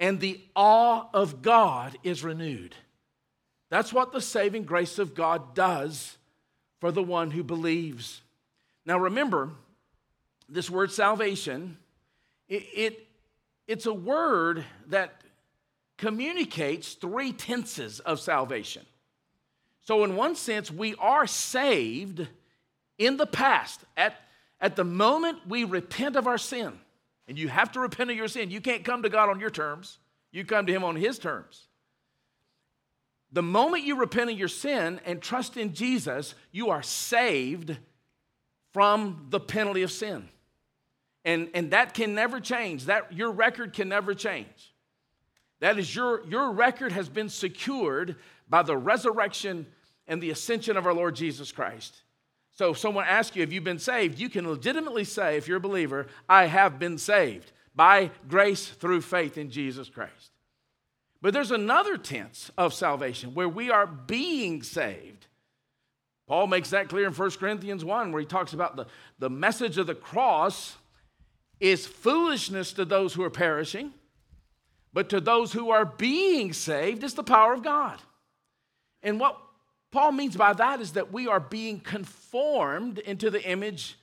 And 0.00 0.20
the 0.20 0.40
awe 0.54 1.06
of 1.14 1.42
God 1.42 1.96
is 2.04 2.22
renewed. 2.22 2.74
That's 3.70 3.92
what 3.92 4.12
the 4.12 4.20
saving 4.20 4.64
grace 4.64 4.98
of 4.98 5.14
God 5.14 5.54
does 5.54 6.18
for 6.80 6.92
the 6.92 7.02
one 7.02 7.30
who 7.30 7.42
believes. 7.42 8.20
Now 8.86 8.98
remember, 8.98 9.50
this 10.48 10.70
word 10.70 10.92
salvation, 10.92 11.78
it, 12.48 12.64
it, 12.74 13.06
it's 13.66 13.86
a 13.86 13.92
word 13.92 14.64
that 14.86 15.20
communicates 15.96 16.94
three 16.94 17.32
tenses 17.32 18.00
of 18.00 18.20
salvation. 18.20 18.86
So, 19.82 20.04
in 20.04 20.16
one 20.16 20.36
sense, 20.36 20.70
we 20.70 20.94
are 20.96 21.26
saved 21.26 22.26
in 22.98 23.16
the 23.16 23.26
past. 23.26 23.80
At, 23.96 24.14
at 24.60 24.76
the 24.76 24.84
moment 24.84 25.38
we 25.46 25.64
repent 25.64 26.16
of 26.16 26.26
our 26.26 26.38
sin, 26.38 26.72
and 27.26 27.38
you 27.38 27.48
have 27.48 27.72
to 27.72 27.80
repent 27.80 28.10
of 28.10 28.16
your 28.16 28.28
sin, 28.28 28.50
you 28.50 28.60
can't 28.60 28.84
come 28.84 29.02
to 29.02 29.08
God 29.08 29.28
on 29.28 29.40
your 29.40 29.50
terms, 29.50 29.98
you 30.32 30.44
come 30.44 30.66
to 30.66 30.72
Him 30.72 30.84
on 30.84 30.96
His 30.96 31.18
terms. 31.18 31.68
The 33.30 33.42
moment 33.42 33.84
you 33.84 33.96
repent 33.96 34.30
of 34.30 34.38
your 34.38 34.48
sin 34.48 35.00
and 35.04 35.20
trust 35.20 35.56
in 35.56 35.74
Jesus, 35.74 36.34
you 36.50 36.70
are 36.70 36.82
saved 36.82 37.76
from 38.72 39.26
the 39.30 39.40
penalty 39.40 39.82
of 39.82 39.92
sin. 39.92 40.28
And, 41.24 41.50
and 41.52 41.72
that 41.72 41.92
can 41.92 42.14
never 42.14 42.40
change. 42.40 42.86
That 42.86 43.12
your 43.12 43.30
record 43.30 43.74
can 43.74 43.88
never 43.90 44.14
change. 44.14 44.72
That 45.60 45.78
is, 45.78 45.94
your, 45.94 46.26
your 46.26 46.52
record 46.52 46.92
has 46.92 47.08
been 47.08 47.28
secured 47.28 48.16
by 48.48 48.62
the 48.62 48.76
resurrection 48.76 49.66
and 50.06 50.22
the 50.22 50.30
ascension 50.30 50.76
of 50.76 50.86
our 50.86 50.94
Lord 50.94 51.16
Jesus 51.16 51.52
Christ. 51.52 52.02
So, 52.58 52.70
if 52.70 52.78
someone 52.78 53.04
asks 53.06 53.36
you, 53.36 53.42
Have 53.42 53.52
you've 53.52 53.62
been 53.62 53.78
saved? 53.78 54.18
you 54.18 54.28
can 54.28 54.48
legitimately 54.48 55.04
say, 55.04 55.36
if 55.36 55.46
you're 55.46 55.58
a 55.58 55.60
believer, 55.60 56.08
I 56.28 56.46
have 56.46 56.80
been 56.80 56.98
saved 56.98 57.52
by 57.76 58.10
grace 58.26 58.66
through 58.66 59.02
faith 59.02 59.38
in 59.38 59.48
Jesus 59.48 59.88
Christ. 59.88 60.32
But 61.22 61.32
there's 61.32 61.52
another 61.52 61.96
tense 61.96 62.50
of 62.58 62.74
salvation 62.74 63.32
where 63.32 63.48
we 63.48 63.70
are 63.70 63.86
being 63.86 64.64
saved. 64.64 65.28
Paul 66.26 66.48
makes 66.48 66.70
that 66.70 66.88
clear 66.88 67.06
in 67.06 67.12
1 67.12 67.30
Corinthians 67.32 67.84
1, 67.84 68.10
where 68.10 68.20
he 68.20 68.26
talks 68.26 68.52
about 68.52 68.74
the, 68.74 68.86
the 69.20 69.30
message 69.30 69.78
of 69.78 69.86
the 69.86 69.94
cross 69.94 70.76
is 71.60 71.86
foolishness 71.86 72.72
to 72.72 72.84
those 72.84 73.14
who 73.14 73.22
are 73.22 73.30
perishing, 73.30 73.92
but 74.92 75.08
to 75.10 75.20
those 75.20 75.52
who 75.52 75.70
are 75.70 75.84
being 75.84 76.52
saved, 76.52 77.04
it's 77.04 77.14
the 77.14 77.22
power 77.22 77.52
of 77.52 77.62
God. 77.62 78.02
And 79.00 79.20
what 79.20 79.38
Paul 79.90 80.12
means 80.12 80.36
by 80.36 80.52
that 80.52 80.80
is 80.80 80.92
that 80.92 81.12
we 81.12 81.28
are 81.28 81.40
being 81.40 81.80
conformed 81.80 82.98
into 82.98 83.30
the 83.30 83.42
image 83.42 83.98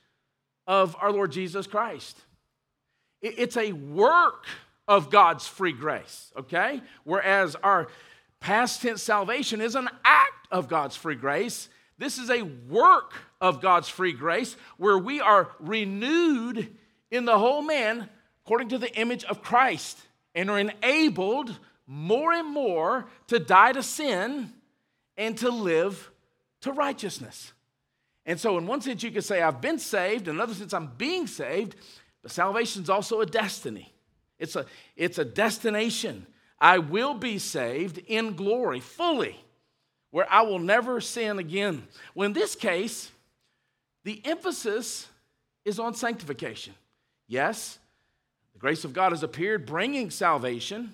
of 0.68 0.96
our 1.00 1.12
Lord 1.12 1.32
Jesus 1.32 1.68
Christ. 1.68 2.18
It's 3.22 3.58
a 3.58 3.72
work 3.72 4.46
of 4.88 5.10
God's 5.10 5.48
free 5.48 5.74
grace, 5.74 6.32
okay? 6.38 6.82
Whereas 7.04 7.56
our 7.56 7.88
past 8.40 8.82
tense 8.82 9.02
salvation 9.02 9.62
is 9.62 9.76
an 9.76 9.90
act 10.04 10.48
of 10.52 10.68
God's 10.68 10.96
free 10.96 11.16
grace. 11.16 11.70
This 11.98 12.18
is 12.18 12.30
a 12.30 12.42
work 12.42 13.14
of 13.40 13.62
God's 13.62 13.90
free 13.90 14.14
grace 14.14 14.56
where 14.78 14.98
we 14.98 15.22
are 15.22 15.50
renewed 15.60 16.76
in 17.10 17.26
the 17.26 17.38
whole 17.38 17.62
man 17.62 18.10
according 18.44 18.70
to 18.70 18.78
the 18.78 18.94
image 18.96 19.24
of 19.24 19.42
Christ 19.42 20.00
and 20.36 20.50
are 20.50 20.60
enabled 20.60 21.58
more 21.88 22.34
and 22.34 22.48
more 22.48 23.08
to 23.28 23.40
die 23.40 23.72
to 23.72 23.82
sin 23.82 24.52
and 25.18 25.38
to 25.40 25.50
live 25.50 26.12
to 26.62 26.72
righteousness. 26.72 27.54
And 28.26 28.40
so, 28.40 28.58
in 28.58 28.66
one 28.66 28.82
sense, 28.82 29.04
you 29.04 29.12
could 29.12 29.24
say, 29.24 29.42
I've 29.42 29.62
been 29.62 29.80
saved. 29.80 30.28
In 30.28 30.36
another 30.36 30.54
sense, 30.54 30.74
I'm 30.74 30.92
being 30.98 31.28
saved. 31.28 31.76
But 32.22 32.32
salvation 32.32 32.82
is 32.82 32.90
also 32.90 33.22
a 33.22 33.26
destiny, 33.26 33.94
it's 34.40 34.56
a, 34.56 34.66
it's 34.96 35.18
a 35.18 35.26
destination. 35.26 36.26
I 36.60 36.80
will 36.80 37.14
be 37.14 37.38
saved 37.38 37.98
in 37.98 38.36
glory 38.36 38.80
fully, 38.80 39.36
where 40.12 40.26
I 40.32 40.44
will 40.44 40.58
never 40.58 41.02
sin 41.02 41.38
again. 41.38 41.86
Well, 42.16 42.26
in 42.26 42.34
this 42.34 42.56
case, 42.56 43.12
the 44.06 44.22
emphasis 44.24 45.08
is 45.66 45.80
on 45.80 45.94
sanctification. 45.94 46.74
Yes, 47.28 47.78
the 48.54 48.60
grace 48.60 48.86
of 48.86 48.94
God 48.94 49.12
has 49.12 49.22
appeared, 49.22 49.66
bringing 49.66 50.10
salvation, 50.10 50.94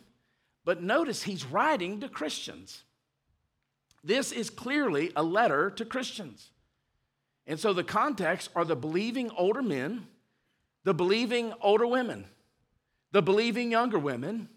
but 0.66 0.82
notice 0.82 1.24
he's 1.24 1.46
writing 1.46 2.00
to 2.00 2.10
Christians. 2.10 2.84
This 4.04 4.32
is 4.32 4.50
clearly 4.50 5.12
a 5.16 5.24
letter 5.24 5.70
to 5.72 5.86
Christians. 5.86 6.50
And 7.48 7.60
so 7.60 7.74
the 7.74 7.84
context 7.84 8.50
are 8.56 8.66
the 8.66 8.76
believing 8.76 9.32
older 9.32 9.62
men, 9.62 10.08
the 10.84 10.94
believing 10.94 11.54
older 11.62 11.88
women, 11.88 12.26
the 13.12 13.22
believing 13.22 13.72
younger 13.72 14.00
women, 14.00 14.50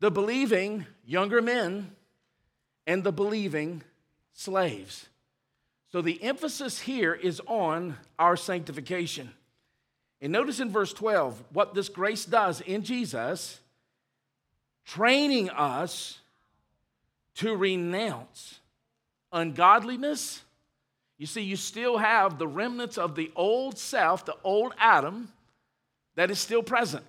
the 0.00 0.10
believing 0.10 0.86
younger 1.04 1.42
men, 1.42 1.92
and 2.86 3.04
the 3.04 3.12
believing 3.12 3.82
slaves. 4.32 5.08
So 5.92 6.02
the 6.02 6.22
emphasis 6.22 6.80
here 6.80 7.14
is 7.14 7.40
on 7.46 7.96
our 8.18 8.36
sanctification. 8.36 9.30
And 10.20 10.32
notice 10.32 10.60
in 10.60 10.70
verse 10.70 10.92
12 10.92 11.42
what 11.52 11.74
this 11.74 11.88
grace 11.88 12.24
does 12.24 12.60
in 12.60 12.82
Jesus, 12.82 13.60
training 14.84 15.50
us 15.50 16.18
to 17.36 17.56
renounce 17.56 18.60
ungodliness. 19.32 20.42
You 21.18 21.26
see, 21.26 21.42
you 21.42 21.56
still 21.56 21.98
have 21.98 22.38
the 22.38 22.48
remnants 22.48 22.98
of 22.98 23.14
the 23.14 23.30
old 23.36 23.78
self, 23.78 24.24
the 24.24 24.36
old 24.44 24.74
Adam, 24.78 25.32
that 26.16 26.30
is 26.30 26.38
still 26.38 26.62
present. 26.62 27.04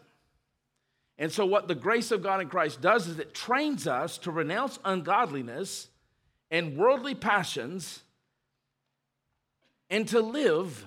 And 1.18 1.32
so, 1.32 1.46
what 1.46 1.68
the 1.68 1.76
grace 1.76 2.12
of 2.12 2.22
God 2.22 2.42
in 2.42 2.48
Christ 2.48 2.82
does 2.82 3.08
is 3.08 3.20
it 3.20 3.34
trains 3.34 3.88
us 3.88 4.18
to 4.20 4.32
renounce 4.32 4.80
ungodliness 4.86 5.88
and 6.52 6.78
worldly 6.78 7.16
passions 7.16 8.02
and 9.90 10.08
to 10.10 10.22
live 10.22 10.86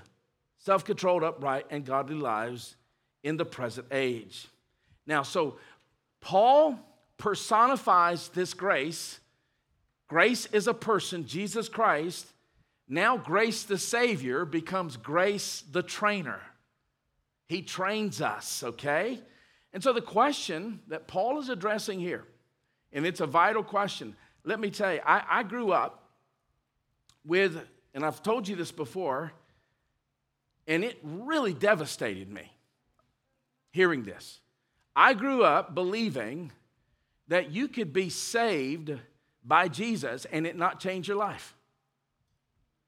self 0.59 0.85
controlled, 0.85 1.25
upright, 1.25 1.67
and 1.71 1.85
godly 1.85 2.17
lives 2.17 2.77
in 3.23 3.37
the 3.37 3.45
present 3.45 3.87
age. 3.91 4.47
Now, 5.07 5.23
so 5.23 5.57
Paul 6.21 6.79
personifies 7.19 8.29
this 8.29 8.55
grace. 8.55 9.21
Grace 10.11 10.47
is 10.47 10.67
a 10.67 10.75
person, 10.75 11.25
Jesus 11.25 11.69
Christ. 11.69 12.27
Now, 12.89 13.17
grace 13.17 13.63
the 13.63 13.79
Savior 13.79 14.45
becomes 14.45 14.97
grace 14.97 15.63
the 15.71 15.85
trainer. 15.85 16.41
He 17.47 17.63
trains 17.63 18.21
us, 18.21 18.65
okay? 18.65 19.21
And 19.73 19.81
so, 19.81 19.93
the 19.93 20.01
question 20.01 20.81
that 20.89 21.07
Paul 21.07 21.39
is 21.39 21.49
addressing 21.49 22.01
here, 22.01 22.25
and 22.93 23.07
it's 23.07 23.21
a 23.21 23.27
vital 23.27 23.63
question. 23.63 24.17
Let 24.43 24.59
me 24.59 24.73
tell 24.73 24.93
you, 24.93 24.99
I, 25.07 25.23
I 25.31 25.43
grew 25.45 25.71
up 25.71 26.11
with, 27.25 27.57
and 27.95 28.05
I've 28.05 28.21
told 28.21 28.49
you 28.49 28.57
this 28.57 28.73
before, 28.73 29.31
and 30.67 30.83
it 30.83 30.99
really 31.05 31.55
devastated 31.55 32.29
me 32.29 32.51
hearing 33.71 34.03
this. 34.03 34.41
I 34.97 35.15
grew 35.15 35.45
up 35.45 35.73
believing 35.73 36.51
that 37.29 37.53
you 37.53 37.69
could 37.69 37.93
be 37.93 38.11
saved 38.11 38.99
by 39.45 39.69
Jesus 39.69 40.27
and 40.27 40.47
it 40.47 40.57
not 40.57 40.81
change 40.81 41.09
your 41.09 41.17
life. 41.17 41.55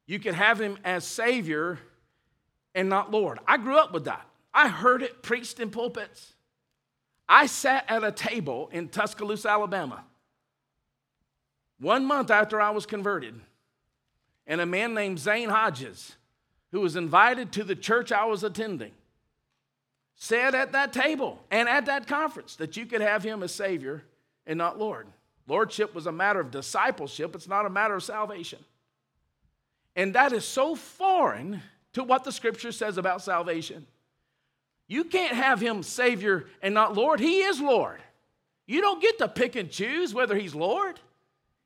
You 0.06 0.18
could 0.18 0.34
have 0.34 0.60
him 0.60 0.78
as 0.84 1.04
Savior 1.04 1.78
and 2.74 2.88
not 2.88 3.10
Lord. 3.10 3.38
I 3.46 3.56
grew 3.56 3.78
up 3.78 3.92
with 3.92 4.04
that. 4.04 4.26
I 4.52 4.68
heard 4.68 5.02
it 5.02 5.22
preached 5.22 5.60
in 5.60 5.70
pulpits. 5.70 6.34
I 7.28 7.46
sat 7.46 7.84
at 7.88 8.04
a 8.04 8.12
table 8.12 8.68
in 8.72 8.88
Tuscaloosa, 8.88 9.48
Alabama, 9.48 10.04
one 11.78 12.04
month 12.04 12.30
after 12.30 12.60
I 12.60 12.70
was 12.70 12.84
converted, 12.84 13.40
and 14.46 14.60
a 14.60 14.66
man 14.66 14.92
named 14.92 15.18
Zane 15.18 15.48
Hodges 15.48 16.16
who 16.72 16.80
was 16.80 16.96
invited 16.96 17.52
to 17.52 17.64
the 17.64 17.76
church 17.76 18.12
I 18.12 18.24
was 18.24 18.42
attending, 18.42 18.92
said 20.14 20.54
at 20.54 20.72
that 20.72 20.92
table 20.92 21.42
and 21.50 21.68
at 21.68 21.86
that 21.86 22.06
conference 22.06 22.56
that 22.56 22.76
you 22.76 22.86
could 22.86 23.00
have 23.00 23.22
him 23.22 23.42
as 23.42 23.54
Savior 23.54 24.04
and 24.46 24.58
not 24.58 24.78
Lord. 24.78 25.06
Lordship 25.46 25.94
was 25.94 26.06
a 26.06 26.12
matter 26.12 26.40
of 26.40 26.50
discipleship, 26.50 27.34
it's 27.34 27.48
not 27.48 27.66
a 27.66 27.70
matter 27.70 27.94
of 27.94 28.02
salvation. 28.02 28.58
And 29.94 30.14
that 30.14 30.32
is 30.32 30.44
so 30.44 30.74
foreign 30.74 31.62
to 31.92 32.02
what 32.02 32.24
the 32.24 32.32
scripture 32.32 32.72
says 32.72 32.96
about 32.96 33.22
salvation. 33.22 33.86
You 34.88 35.04
can't 35.04 35.34
have 35.34 35.60
him 35.60 35.82
Savior 35.82 36.46
and 36.62 36.74
not 36.74 36.94
Lord. 36.94 37.20
He 37.20 37.40
is 37.42 37.60
Lord. 37.60 38.00
You 38.66 38.80
don't 38.80 39.02
get 39.02 39.18
to 39.18 39.28
pick 39.28 39.56
and 39.56 39.70
choose 39.70 40.14
whether 40.14 40.36
he's 40.36 40.54
Lord. 40.54 40.98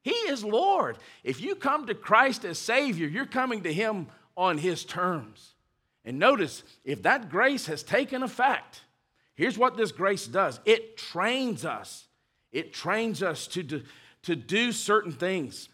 He 0.03 0.11
is 0.11 0.45
Lord. 0.45 0.99
If 1.25 1.41
you 1.41 1.55
come 1.55 1.87
to 1.87 1.95
Christ 1.95 2.45
as 2.45 2.59
Savior, 2.59 3.07
you're 3.07 3.27
coming 3.27 3.63
to 3.65 3.73
him 3.73 4.07
on 4.37 4.59
his 4.59 4.85
terms. 4.85 5.55
And 6.05 6.19
notice, 6.19 6.63
if 6.85 7.03
that 7.03 7.29
grace 7.29 7.67
has 7.67 7.83
taken 7.83 8.23
effect, 8.23 8.83
here's 9.35 9.59
what 9.59 9.77
this 9.77 9.93
grace 9.93 10.27
does 10.27 10.61
it 10.65 10.97
trains 10.97 11.65
us. 11.65 12.06
It 12.57 12.73
trains 12.73 13.23
us 13.23 13.47
to 13.49 13.63
do, 13.63 13.83
to 14.23 14.35
do 14.35 14.73
certain 14.73 15.13
things. 15.13 15.69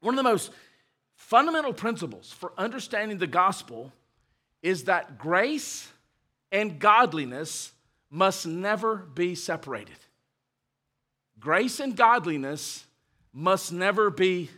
One 0.00 0.12
of 0.12 0.16
the 0.18 0.30
most 0.30 0.50
fundamental 1.16 1.72
principles 1.72 2.30
for 2.30 2.52
understanding 2.58 3.16
the 3.16 3.26
gospel 3.26 3.90
is 4.62 4.84
that 4.84 5.16
grace 5.16 5.88
and 6.52 6.78
godliness 6.78 7.72
must 8.10 8.46
never 8.46 8.96
be 8.96 9.34
separated. 9.34 9.96
Grace 11.40 11.80
and 11.80 11.96
godliness 11.96 12.84
must 13.32 13.72
never 13.72 14.10
be 14.10 14.50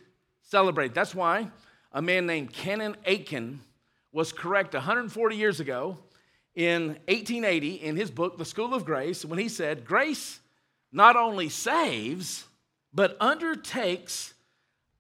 celebrated. 0.43 0.97
That's 0.97 1.15
why 1.15 1.49
a 1.93 2.03
man 2.03 2.27
named 2.27 2.53
Kennan 2.53 2.97
Aitken 3.05 3.61
was 4.11 4.33
correct 4.33 4.75
140 4.75 5.37
years 5.37 5.61
ago 5.61 5.99
in 6.57 6.89
1880 7.07 7.75
in 7.75 7.95
his 7.95 8.11
book, 8.11 8.37
The 8.37 8.45
School 8.45 8.75
of 8.75 8.85
Grace, 8.85 9.25
when 9.25 9.39
he 9.39 9.49
said, 9.49 9.85
Grace 9.85 10.41
not 10.93 11.17
only 11.17 11.49
saves, 11.49 12.45
but 12.93 13.17
undertakes 13.21 14.35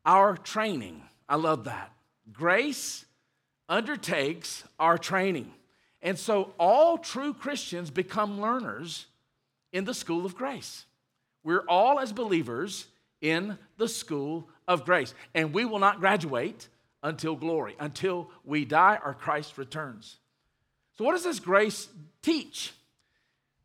our 0.04 0.36
training. 0.36 1.02
I 1.28 1.36
love 1.36 1.64
that. 1.64 1.92
Grace 2.32 3.04
undertakes 3.68 4.64
our 4.78 4.98
training. 4.98 5.52
And 6.02 6.18
so 6.18 6.52
all 6.58 6.98
true 6.98 7.34
Christians 7.34 7.90
become 7.90 8.40
learners 8.40 9.06
in 9.72 9.84
the 9.84 9.94
school 9.94 10.24
of 10.24 10.36
grace. 10.36 10.84
We're 11.42 11.64
all, 11.68 11.98
as 11.98 12.12
believers, 12.12 12.86
in 13.20 13.58
the 13.76 13.88
school 13.88 14.48
of 14.68 14.84
grace. 14.84 15.14
And 15.34 15.52
we 15.52 15.64
will 15.64 15.78
not 15.78 16.00
graduate 16.00 16.68
until 17.02 17.36
glory, 17.36 17.76
until 17.78 18.30
we 18.44 18.64
die 18.64 18.98
or 19.04 19.14
Christ 19.14 19.58
returns. 19.58 20.16
So, 20.96 21.04
what 21.04 21.12
does 21.12 21.24
this 21.24 21.40
grace 21.40 21.88
teach? 22.22 22.72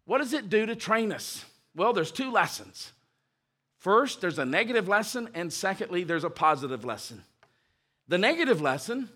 What 0.05 0.19
does 0.19 0.34
it 0.34 0.49
do 0.49 0.65
to 0.65 0.75
train 0.75 1.12
us? 1.12 1.45
Well, 1.75 1.93
there's 1.93 2.12
two 2.12 2.31
lessons. 2.31 2.91
First, 3.77 4.21
there's 4.21 4.39
a 4.39 4.45
negative 4.45 4.88
lesson, 4.88 5.29
and 5.34 5.51
secondly, 5.51 6.03
there's 6.03 6.23
a 6.23 6.29
positive 6.29 6.86
lesson. 6.86 7.23
The 8.07 8.17
negative 8.17 8.62
lesson 8.62 9.10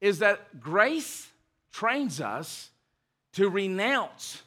is 0.00 0.18
that 0.20 0.60
grace 0.60 1.28
trains 1.72 2.20
us 2.20 2.70
to 3.34 3.48
renounce. 3.48 4.42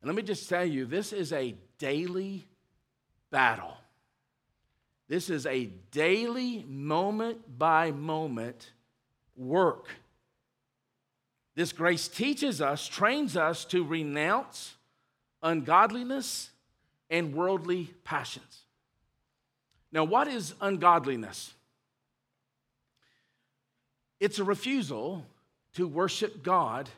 And 0.00 0.08
let 0.08 0.14
me 0.14 0.22
just 0.22 0.48
tell 0.48 0.64
you, 0.64 0.84
this 0.84 1.12
is 1.12 1.32
a 1.32 1.54
daily 1.78 2.44
battle. 3.30 3.76
This 5.08 5.30
is 5.30 5.46
a 5.46 5.64
daily, 5.90 6.64
moment 6.68 7.58
by 7.58 7.90
moment 7.90 8.70
work. 9.36 9.88
This 11.56 11.72
grace 11.72 12.06
teaches 12.06 12.60
us, 12.60 12.86
trains 12.86 13.36
us 13.36 13.64
to 13.66 13.82
renounce 13.82 14.74
ungodliness 15.42 16.50
and 17.10 17.34
worldly 17.34 17.92
passions. 18.04 18.64
Now, 19.92 20.04
what 20.04 20.28
is 20.28 20.54
ungodliness? 20.60 21.54
It's 24.20 24.38
a 24.38 24.44
refusal 24.44 25.24
to 25.74 25.86
worship 25.86 26.42
God 26.42 26.88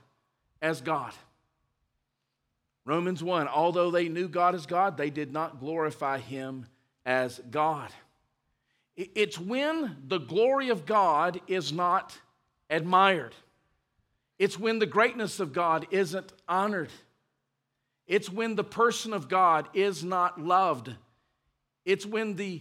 as 0.62 0.81
God. 0.81 1.12
Romans 2.85 3.23
1 3.23 3.46
Although 3.46 3.90
they 3.90 4.09
knew 4.09 4.29
God 4.29 4.55
as 4.55 4.66
God, 4.66 4.96
they 4.96 5.11
did 5.11 5.33
not 5.33 5.61
glorify 5.61 6.18
Him 6.18 6.66
as 7.05 7.40
God. 7.51 7.90
It's 8.96 9.38
when 9.38 9.96
the 10.09 10.18
glory 10.18 10.68
of 10.68 10.85
God 10.85 11.40
is 11.46 11.73
not 11.73 12.18
admired, 12.68 13.35
it's 14.38 14.59
when 14.59 14.79
the 14.79 14.87
greatness 14.87 15.40
of 15.40 15.53
God 15.53 15.87
isn't 15.90 16.33
honored, 16.49 16.90
it's 18.11 18.29
when 18.29 18.57
the 18.57 18.64
person 18.64 19.12
of 19.12 19.29
God 19.29 19.68
is 19.73 20.03
not 20.03 20.40
loved, 20.40 20.92
it's 21.85 22.05
when 22.05 22.35
the 22.35 22.61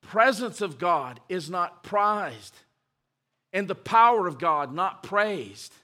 presence 0.00 0.62
of 0.62 0.78
God 0.78 1.20
is 1.28 1.50
not 1.50 1.82
prized 1.82 2.54
and 3.52 3.68
the 3.68 3.74
power 3.74 4.26
of 4.26 4.38
God 4.38 4.72
not 4.72 5.02
praised. 5.02 5.74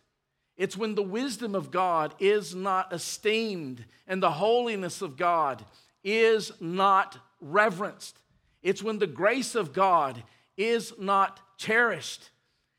It's 0.57 0.79
when 0.79 0.95
the 0.95 1.03
wisdom 1.03 1.55
of 1.55 1.71
God 1.71 2.15
is 2.21 2.55
not 2.55 2.91
esteemed 2.91 3.85
and 4.07 4.23
the 4.23 4.31
holiness 4.31 5.03
of 5.03 5.19
God 5.19 5.63
is 6.03 6.51
not 6.59 7.19
reverenced. 7.39 8.17
It's 8.63 8.83
when 8.83 8.99
the 8.99 9.07
grace 9.07 9.55
of 9.55 9.75
God 9.75 10.23
is 10.57 10.95
not 10.99 11.39
cherished. 11.59 12.31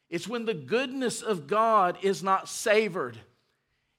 It's 0.10 0.28
when 0.28 0.46
the 0.46 0.56
goodness 0.56 1.22
of 1.22 1.46
God 1.46 2.00
is 2.02 2.24
not 2.24 2.50
savored. 2.50 3.20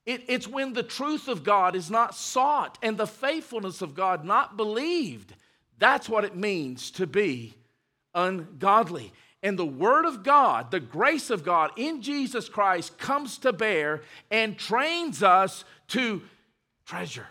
It, 0.07 0.25
it's 0.29 0.47
when 0.47 0.73
the 0.73 0.83
truth 0.83 1.29
of 1.29 1.45
God 1.45 1.75
is 1.75 1.91
not 1.91 2.15
sought 2.15 2.79
and 2.83 2.97
the 2.97 3.07
faithfulness 3.07 3.81
of 3.83 3.95
God 3.95 4.25
not 4.25 4.57
believed. 4.57 5.35
That's 5.79 6.09
what 6.09 6.25
it 6.25 6.37
means 6.37 6.91
to 6.93 7.07
be 7.07 7.55
ungodly. 8.15 9.13
And 9.43 9.59
the 9.59 9.67
Word 9.67 10.07
of 10.07 10.23
God, 10.23 10.71
the 10.71 10.81
grace 10.81 11.31
of 11.31 11.45
God 11.45 11.71
in 11.77 12.01
Jesus 12.01 12.49
Christ 12.49 12.97
comes 12.99 13.39
to 13.39 13.53
bear 13.53 14.03
and 14.31 14.59
trains 14.59 15.23
us 15.23 15.65
to 15.89 16.23
treasure, 16.87 17.29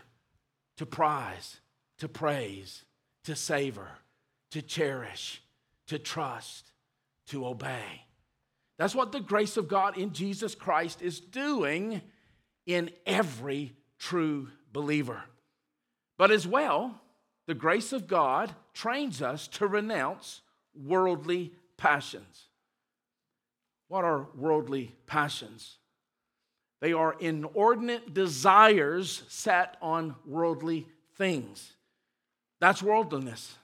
to 0.77 0.85
prize, 0.85 1.59
to 1.99 2.07
praise, 2.07 2.85
to 3.23 3.35
savor, 3.35 3.87
to 4.51 4.61
cherish, 4.61 5.41
to 5.87 5.97
trust, 5.97 6.71
to 7.27 7.47
obey. 7.47 8.05
That's 8.77 8.95
what 8.95 9.11
the 9.11 9.19
grace 9.19 9.57
of 9.57 9.67
God 9.67 9.97
in 9.97 10.13
Jesus 10.13 10.55
Christ 10.55 11.01
is 11.01 11.19
doing 11.19 12.01
in 12.65 12.91
every 13.05 13.73
true 13.99 14.49
believer. 14.71 15.23
But 16.17 16.31
as 16.31 16.47
well, 16.47 17.01
the 17.47 17.53
grace 17.53 17.93
of 17.93 18.07
God 18.07 18.53
trains 18.73 19.21
us 19.21 19.47
to 19.49 19.67
renounce 19.67 20.41
worldly 20.75 21.53
passions. 21.77 22.47
What 23.87 24.05
are 24.05 24.27
worldly 24.35 24.95
passions? 25.05 25.77
They 26.81 26.93
are 26.93 27.15
inordinate 27.19 28.13
desires 28.13 29.23
set 29.27 29.77
on 29.81 30.15
worldly 30.25 30.87
things. 31.15 31.73
That's 32.59 32.83
worldliness. 32.83 33.55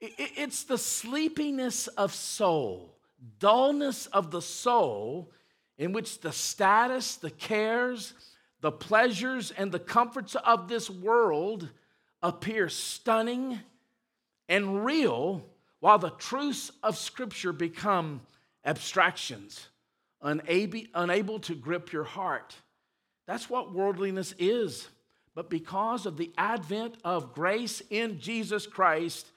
It's 0.00 0.64
the 0.64 0.78
sleepiness 0.78 1.86
of 1.86 2.14
soul, 2.14 2.96
dullness 3.38 4.06
of 4.06 4.30
the 4.30 4.42
soul, 4.42 5.32
in 5.78 5.92
which 5.92 6.20
the 6.20 6.32
status, 6.32 7.16
the 7.16 7.30
cares, 7.30 8.14
the 8.60 8.72
pleasures, 8.72 9.50
and 9.50 9.70
the 9.72 9.78
comforts 9.78 10.34
of 10.36 10.68
this 10.68 10.88
world 10.88 11.68
appear 12.22 12.68
stunning 12.68 13.60
and 14.48 14.84
real, 14.84 15.44
while 15.80 15.98
the 15.98 16.10
truths 16.10 16.70
of 16.82 16.96
Scripture 16.96 17.52
become 17.52 18.20
abstractions, 18.64 19.68
unable, 20.22 21.38
to 21.40 21.54
grip 21.54 21.92
your 21.92 22.04
heart. 22.04 22.54
That's 23.26 23.50
what 23.50 23.74
worldliness 23.74 24.34
is. 24.38 24.88
But 25.34 25.50
because 25.50 26.06
of 26.06 26.16
the 26.16 26.32
advent 26.38 26.96
of 27.04 27.34
grace 27.34 27.82
in 27.90 28.20
Jesus 28.20 28.66
Christ, 28.66 29.30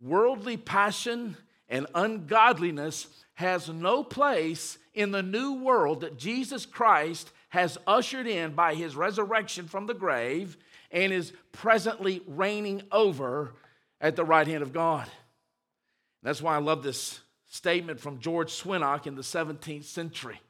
worldly 0.00 0.56
passion 0.56 1.36
and 1.68 1.86
ungodliness 1.94 3.06
has 3.34 3.68
no 3.68 4.02
place 4.02 4.78
in 4.94 5.10
the 5.10 5.22
new 5.22 5.54
world 5.54 6.00
that 6.00 6.18
Jesus 6.18 6.64
Christ 6.64 7.30
has 7.50 7.78
ushered 7.86 8.26
in 8.26 8.54
by 8.54 8.74
his 8.74 8.96
resurrection 8.96 9.66
from 9.66 9.86
the 9.86 9.94
grave 9.94 10.56
and 10.90 11.12
is 11.12 11.32
presently 11.52 12.22
reigning 12.26 12.82
over 12.92 13.54
at 14.00 14.16
the 14.16 14.24
right 14.24 14.46
hand 14.46 14.62
of 14.62 14.72
God. 14.72 15.08
That's 16.22 16.42
why 16.42 16.54
I 16.54 16.58
love 16.58 16.82
this 16.82 17.20
statement 17.46 18.00
from 18.00 18.20
George 18.20 18.50
Swinnock 18.50 19.06
in 19.06 19.14
the 19.14 19.22
17th 19.22 19.84
century. 19.84 20.40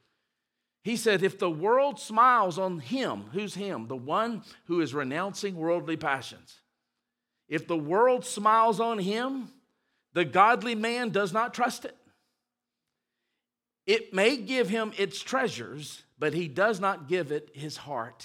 He 0.83 0.97
said, 0.97 1.23
If 1.23 1.39
the 1.39 1.51
world 1.51 1.99
smiles 1.99 2.59
on 2.59 2.79
him, 2.79 3.25
who's 3.33 3.55
him? 3.55 3.89
The 3.89 3.97
one 3.97 4.43
who 4.67 4.81
is 4.81 4.95
renouncing 4.95 5.57
worldly 5.57 5.97
passions. 5.97 6.61
If 7.49 7.67
the 7.67 7.77
world 7.77 8.25
smiles 8.25 8.81
on 8.81 8.99
him, 8.99 9.49
the 10.17 10.25
godly 10.25 10.75
man 10.75 11.11
does 11.11 11.35
not 11.35 11.53
trust 11.53 11.85
it. 11.85 11.95
It 13.87 14.15
may 14.15 14.39
give 14.39 14.67
him 14.67 14.95
its 14.97 15.21
treasures, 15.21 16.05
but 16.19 16.33
he 16.33 16.49
does 16.49 16.81
not 16.81 17.07
give 17.07 17.33
it 17.33 17.51
his 17.53 17.77
heart. 17.77 18.25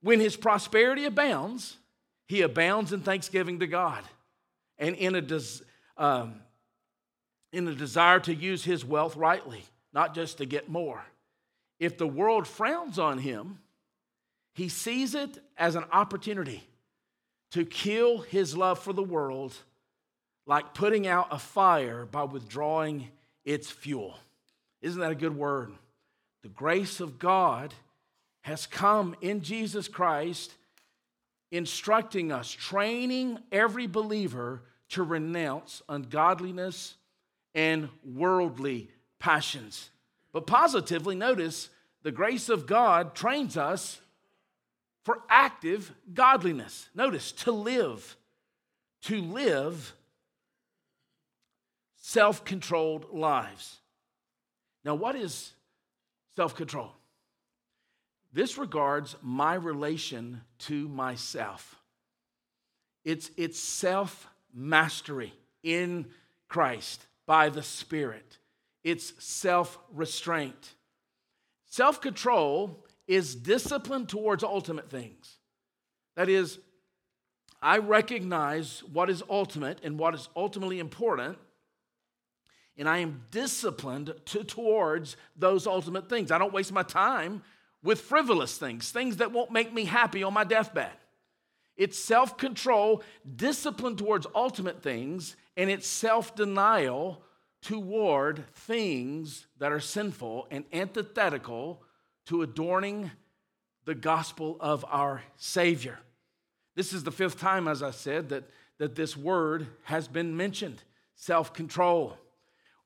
When 0.00 0.18
his 0.18 0.34
prosperity 0.34 1.04
abounds, 1.04 1.76
he 2.26 2.40
abounds 2.40 2.94
in 2.94 3.02
thanksgiving 3.02 3.58
to 3.58 3.66
God 3.66 4.02
and 4.78 4.96
in 4.96 5.14
a, 5.14 5.20
des- 5.20 5.62
um, 5.98 6.36
in 7.52 7.68
a 7.68 7.74
desire 7.74 8.20
to 8.20 8.34
use 8.34 8.64
his 8.64 8.86
wealth 8.86 9.14
rightly, 9.14 9.62
not 9.92 10.14
just 10.14 10.38
to 10.38 10.46
get 10.46 10.70
more. 10.70 11.04
If 11.78 11.98
the 11.98 12.08
world 12.08 12.48
frowns 12.48 12.98
on 12.98 13.18
him, 13.18 13.58
he 14.54 14.70
sees 14.70 15.14
it 15.14 15.36
as 15.58 15.74
an 15.74 15.84
opportunity 15.92 16.66
to 17.50 17.66
kill 17.66 18.22
his 18.22 18.56
love 18.56 18.78
for 18.78 18.94
the 18.94 19.02
world, 19.02 19.54
like 20.46 20.74
putting 20.74 21.06
out 21.06 21.28
a 21.30 21.38
fire 21.38 22.06
by 22.06 22.24
withdrawing 22.24 23.08
its 23.44 23.70
fuel. 23.70 24.18
Isn't 24.80 25.00
that 25.00 25.12
a 25.12 25.16
good 25.16 25.36
word? 25.36 25.72
The 26.42 26.48
grace 26.48 27.00
of 27.00 27.18
God 27.18 27.72
has 28.42 28.66
come 28.66 29.14
in 29.20 29.42
Jesus 29.42 29.86
Christ, 29.86 30.52
instructing 31.52 32.32
us, 32.32 32.50
training 32.50 33.38
every 33.52 33.86
believer 33.86 34.62
to 34.90 35.02
renounce 35.02 35.82
ungodliness 35.88 36.96
and 37.54 37.88
worldly 38.04 38.88
passions. 39.20 39.90
But 40.32 40.46
positively, 40.46 41.14
notice 41.14 41.68
the 42.02 42.10
grace 42.10 42.48
of 42.48 42.66
God 42.66 43.14
trains 43.14 43.56
us 43.56 44.00
for 45.04 45.20
active 45.28 45.92
godliness. 46.12 46.88
Notice 46.94 47.32
to 47.32 47.52
live, 47.52 48.16
to 49.02 49.20
live 49.20 49.94
self 52.02 52.44
controlled 52.44 53.06
lives. 53.12 53.78
Now, 54.84 54.94
what 54.94 55.16
is 55.16 55.52
self 56.36 56.54
control? 56.54 56.92
This 58.34 58.58
regards 58.58 59.16
my 59.22 59.54
relation 59.54 60.42
to 60.60 60.88
myself. 60.88 61.76
It's, 63.04 63.30
it's 63.36 63.58
self 63.58 64.28
mastery 64.52 65.32
in 65.62 66.06
Christ 66.48 67.06
by 67.24 67.48
the 67.48 67.62
Spirit, 67.62 68.36
it's 68.84 69.14
self 69.24 69.78
restraint. 69.94 70.74
Self 71.70 72.02
control 72.02 72.84
is 73.06 73.34
discipline 73.34 74.06
towards 74.06 74.44
ultimate 74.44 74.90
things. 74.90 75.38
That 76.16 76.28
is, 76.28 76.58
I 77.62 77.78
recognize 77.78 78.82
what 78.92 79.08
is 79.08 79.22
ultimate 79.30 79.78
and 79.82 79.98
what 79.98 80.14
is 80.14 80.28
ultimately 80.36 80.78
important, 80.78 81.38
and 82.76 82.88
I 82.88 82.98
am 82.98 83.24
disciplined 83.30 84.14
to, 84.26 84.44
towards 84.44 85.16
those 85.36 85.66
ultimate 85.66 86.08
things. 86.08 86.30
I 86.30 86.38
don't 86.38 86.52
waste 86.52 86.72
my 86.72 86.82
time 86.82 87.42
with 87.82 88.00
frivolous 88.00 88.56
things, 88.56 88.90
things 88.90 89.18
that 89.18 89.32
won't 89.32 89.50
make 89.50 89.72
me 89.72 89.84
happy 89.84 90.22
on 90.22 90.32
my 90.32 90.44
deathbed. 90.44 90.92
It's 91.76 91.98
self 91.98 92.36
control, 92.36 93.02
discipline 93.36 93.96
towards 93.96 94.26
ultimate 94.34 94.82
things, 94.82 95.36
and 95.56 95.70
it's 95.70 95.86
self 95.86 96.34
denial 96.34 97.22
toward 97.62 98.44
things 98.54 99.46
that 99.58 99.72
are 99.72 99.80
sinful 99.80 100.48
and 100.50 100.64
antithetical 100.72 101.82
to 102.26 102.42
adorning 102.42 103.10
the 103.84 103.94
gospel 103.94 104.56
of 104.60 104.84
our 104.88 105.22
Savior. 105.36 105.98
This 106.74 106.92
is 106.92 107.04
the 107.04 107.12
fifth 107.12 107.38
time, 107.38 107.68
as 107.68 107.82
I 107.82 107.90
said, 107.90 108.30
that, 108.30 108.44
that 108.78 108.94
this 108.94 109.16
word 109.16 109.66
has 109.84 110.08
been 110.08 110.36
mentioned 110.36 110.82
self 111.14 111.52
control. 111.52 112.16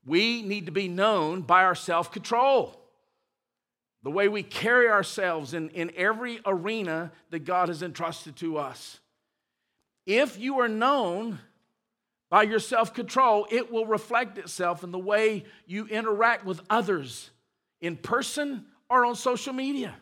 We 0.07 0.42
need 0.42 0.66
to 0.66 0.73
be 0.73 0.87
known 0.87 1.42
by 1.42 1.64
our 1.64 1.75
self 1.75 2.12
control, 2.12 2.81
the 4.05 4.11
way 4.11 4.29
we 4.29 4.45
carry 4.45 4.88
ourselves 4.88 5.53
in, 5.53 5.71
in 5.71 5.90
every 5.97 6.40
arena 6.47 7.11
that 7.31 7.40
God 7.40 7.69
has 7.69 7.83
entrusted 7.83 8.37
to 8.37 8.57
us. 8.57 9.01
If 10.07 10.38
you 10.38 10.61
are 10.61 10.69
known 10.69 11.40
by 12.31 12.45
your 12.45 12.61
self 12.61 12.95
control, 12.95 13.49
it 13.51 13.73
will 13.73 13.87
reflect 13.87 14.38
itself 14.38 14.85
in 14.85 14.92
the 14.92 14.99
way 14.99 15.45
you 15.66 15.87
interact 15.88 16.45
with 16.45 16.61
others 16.71 17.31
in 17.81 17.97
person 17.97 18.66
or 18.88 19.05
on 19.05 19.16
social 19.16 19.53
media. 19.53 19.97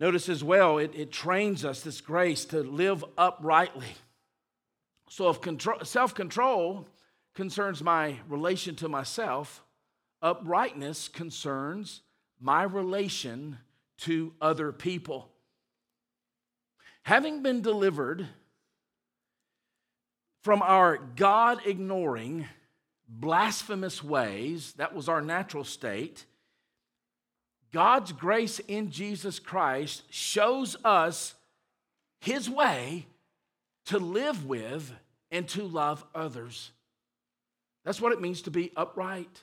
Notice 0.00 0.28
as 0.30 0.42
well, 0.42 0.78
it, 0.78 0.92
it 0.94 1.12
trains 1.12 1.64
us, 1.64 1.82
this 1.82 2.00
grace, 2.00 2.46
to 2.46 2.62
live 2.62 3.04
uprightly. 3.16 3.94
So 5.10 5.28
if 5.28 5.38
self 5.86 6.14
control 6.14 6.88
concerns 7.34 7.82
my 7.82 8.16
relation 8.28 8.76
to 8.76 8.88
myself, 8.88 9.62
uprightness 10.22 11.08
concerns 11.08 12.02
my 12.40 12.62
relation 12.62 13.58
to 13.98 14.32
other 14.40 14.72
people. 14.72 15.30
Having 17.02 17.42
been 17.42 17.60
delivered 17.60 18.26
from 20.42 20.62
our 20.62 20.98
God 20.98 21.60
ignoring, 21.66 22.46
blasphemous 23.08 24.02
ways, 24.02 24.72
that 24.74 24.94
was 24.94 25.08
our 25.08 25.20
natural 25.20 25.64
state, 25.64 26.24
God's 27.72 28.12
grace 28.12 28.60
in 28.60 28.90
Jesus 28.90 29.38
Christ 29.38 30.02
shows 30.10 30.76
us 30.84 31.34
His 32.20 32.48
way 32.48 33.06
to 33.86 33.98
live 33.98 34.46
with 34.46 34.92
and 35.30 35.48
to 35.48 35.64
love 35.64 36.04
others. 36.14 36.70
That's 37.84 38.00
what 38.00 38.12
it 38.12 38.20
means 38.20 38.42
to 38.42 38.50
be 38.50 38.72
upright, 38.76 39.42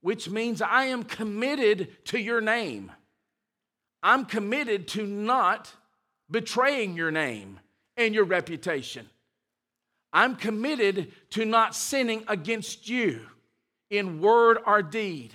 which 0.00 0.28
means 0.28 0.62
I 0.62 0.84
am 0.86 1.02
committed 1.02 2.04
to 2.06 2.18
your 2.18 2.40
name. 2.40 2.92
I'm 4.02 4.24
committed 4.24 4.88
to 4.88 5.06
not 5.06 5.72
betraying 6.30 6.96
your 6.96 7.10
name 7.10 7.60
and 7.96 8.14
your 8.14 8.24
reputation. 8.24 9.08
I'm 10.12 10.36
committed 10.36 11.12
to 11.30 11.44
not 11.44 11.74
sinning 11.74 12.24
against 12.28 12.88
you 12.88 13.20
in 13.90 14.20
word 14.20 14.58
or 14.66 14.82
deed, 14.82 15.34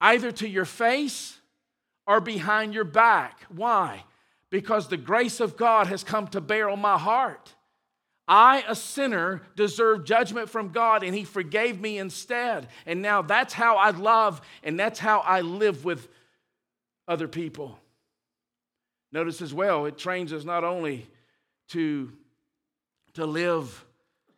either 0.00 0.32
to 0.32 0.48
your 0.48 0.64
face 0.64 1.38
or 2.06 2.20
behind 2.20 2.74
your 2.74 2.84
back. 2.84 3.40
Why? 3.48 4.04
Because 4.50 4.88
the 4.88 4.96
grace 4.96 5.40
of 5.40 5.56
God 5.56 5.86
has 5.88 6.04
come 6.04 6.28
to 6.28 6.40
bear 6.40 6.68
on 6.68 6.80
my 6.80 6.98
heart. 6.98 7.54
I, 8.28 8.64
a 8.66 8.74
sinner, 8.74 9.42
deserve 9.54 10.04
judgment 10.04 10.50
from 10.50 10.70
God, 10.70 11.02
and 11.02 11.14
He 11.14 11.24
forgave 11.24 11.80
me 11.80 11.98
instead. 11.98 12.68
And 12.84 13.00
now 13.00 13.22
that's 13.22 13.54
how 13.54 13.76
I 13.76 13.90
love 13.90 14.40
and 14.62 14.78
that's 14.78 14.98
how 14.98 15.20
I 15.20 15.42
live 15.42 15.84
with 15.84 16.08
other 17.06 17.28
people. 17.28 17.78
Notice 19.12 19.40
as 19.40 19.54
well, 19.54 19.86
it 19.86 19.96
trains 19.96 20.32
us 20.32 20.44
not 20.44 20.64
only 20.64 21.06
to, 21.68 22.12
to 23.14 23.24
live 23.24 23.84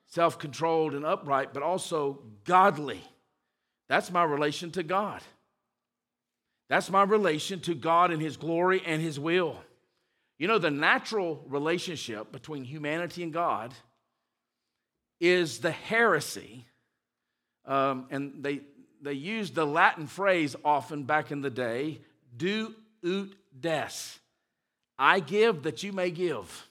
self 0.07 0.39
controlled 0.39 0.95
and 0.95 1.05
upright, 1.05 1.55
but 1.55 1.63
also 1.63 2.21
godly. 2.45 3.03
That's 3.89 4.11
my 4.11 4.23
relation 4.23 4.71
to 4.73 4.83
God. 4.83 5.23
That's 6.69 6.91
my 6.91 7.03
relation 7.03 7.61
to 7.61 7.75
God 7.75 8.11
and 8.11 8.21
His 8.21 8.37
glory 8.37 8.83
and 8.85 9.01
His 9.01 9.19
will. 9.19 9.57
You 10.39 10.47
know, 10.47 10.59
the 10.59 10.71
natural 10.71 11.43
relationship 11.49 12.31
between 12.31 12.65
humanity 12.65 13.25
and 13.25 13.33
God 13.33 13.75
is 15.21 15.59
the 15.59 15.73
heresy. 15.73 16.65
Um, 17.65 18.07
and 18.11 18.43
they, 18.43 18.61
they 19.03 19.15
used 19.15 19.57
the 19.57 19.67
Latin 19.67 20.07
phrase 20.07 20.55
often 20.65 21.03
back 21.03 21.33
in 21.33 21.41
the 21.41 21.51
day 21.51 22.01
do 22.37 22.75
ut 23.05 23.31
des. 23.59 24.19
I 24.97 25.21
give 25.21 25.65
that 25.65 25.83
you 25.83 25.93
may 25.93 26.11
give. 26.11 26.67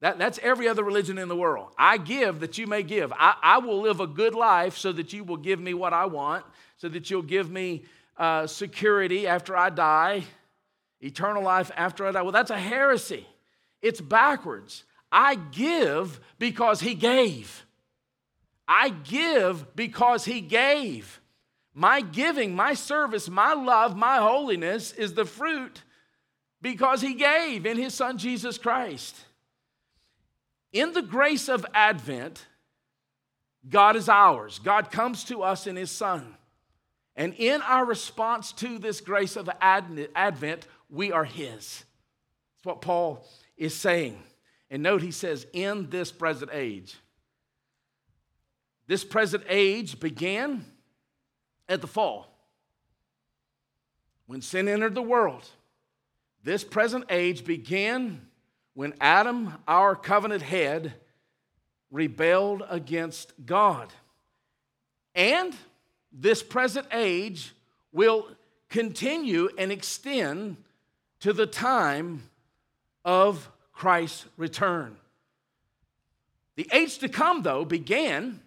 That, 0.00 0.18
that's 0.18 0.40
every 0.42 0.66
other 0.66 0.82
religion 0.82 1.18
in 1.18 1.28
the 1.28 1.36
world. 1.36 1.72
I 1.78 1.98
give 1.98 2.40
that 2.40 2.58
you 2.58 2.66
may 2.66 2.82
give. 2.82 3.12
I, 3.12 3.34
I 3.42 3.58
will 3.58 3.80
live 3.80 4.00
a 4.00 4.06
good 4.06 4.34
life 4.34 4.76
so 4.76 4.92
that 4.92 5.12
you 5.12 5.22
will 5.22 5.36
give 5.36 5.60
me 5.60 5.74
what 5.74 5.92
I 5.92 6.06
want, 6.06 6.44
so 6.78 6.88
that 6.88 7.10
you'll 7.10 7.22
give 7.22 7.50
me 7.50 7.84
uh, 8.16 8.46
security 8.46 9.26
after 9.26 9.56
I 9.56 9.70
die 9.70 10.24
eternal 11.00 11.42
life 11.42 11.70
after 11.76 12.06
I 12.06 12.12
die. 12.12 12.22
Well, 12.22 12.32
that's 12.32 12.50
a 12.50 12.58
heresy. 12.58 13.26
It's 13.82 14.00
backwards. 14.00 14.84
I 15.10 15.34
give 15.34 16.20
because 16.38 16.80
he 16.80 16.94
gave. 16.94 17.64
I 18.68 18.90
give 18.90 19.74
because 19.74 20.24
he 20.24 20.40
gave. 20.40 21.20
My 21.74 22.00
giving, 22.00 22.54
my 22.54 22.74
service, 22.74 23.28
my 23.28 23.54
love, 23.54 23.96
my 23.96 24.18
holiness 24.18 24.92
is 24.92 25.14
the 25.14 25.24
fruit 25.24 25.82
because 26.62 27.00
he 27.00 27.14
gave 27.14 27.66
in 27.66 27.76
his 27.76 27.94
son 27.94 28.18
Jesus 28.18 28.58
Christ. 28.58 29.16
In 30.72 30.92
the 30.92 31.02
grace 31.02 31.48
of 31.48 31.66
Advent, 31.74 32.46
God 33.68 33.96
is 33.96 34.08
ours. 34.08 34.60
God 34.62 34.90
comes 34.90 35.24
to 35.24 35.42
us 35.42 35.66
in 35.66 35.76
his 35.76 35.90
son. 35.90 36.36
And 37.16 37.34
in 37.34 37.60
our 37.62 37.84
response 37.84 38.52
to 38.52 38.78
this 38.78 39.00
grace 39.00 39.36
of 39.36 39.50
Advent, 39.60 40.66
we 40.90 41.12
are 41.12 41.24
His. 41.24 41.84
That's 42.56 42.64
what 42.64 42.80
Paul 42.80 43.26
is 43.56 43.74
saying. 43.74 44.22
And 44.70 44.82
note 44.82 45.02
he 45.02 45.10
says, 45.10 45.46
in 45.52 45.90
this 45.90 46.12
present 46.12 46.50
age. 46.52 46.94
This 48.86 49.04
present 49.04 49.44
age 49.48 49.98
began 50.00 50.64
at 51.68 51.80
the 51.80 51.86
fall 51.86 52.26
when 54.26 54.42
sin 54.42 54.68
entered 54.68 54.94
the 54.94 55.02
world. 55.02 55.48
This 56.42 56.64
present 56.64 57.04
age 57.10 57.44
began 57.44 58.20
when 58.74 58.94
Adam, 59.00 59.54
our 59.66 59.96
covenant 59.96 60.42
head, 60.42 60.94
rebelled 61.90 62.62
against 62.68 63.32
God. 63.44 63.92
And 65.14 65.54
this 66.12 66.42
present 66.42 66.86
age 66.92 67.52
will 67.92 68.28
continue 68.68 69.48
and 69.58 69.72
extend 69.72 70.56
to 71.20 71.32
the 71.32 71.46
time 71.46 72.22
of 73.04 73.50
Christ's 73.72 74.26
return. 74.36 74.96
The 76.56 76.68
age 76.72 76.98
to 76.98 77.08
come, 77.08 77.42
though, 77.42 77.64
began 77.64 78.40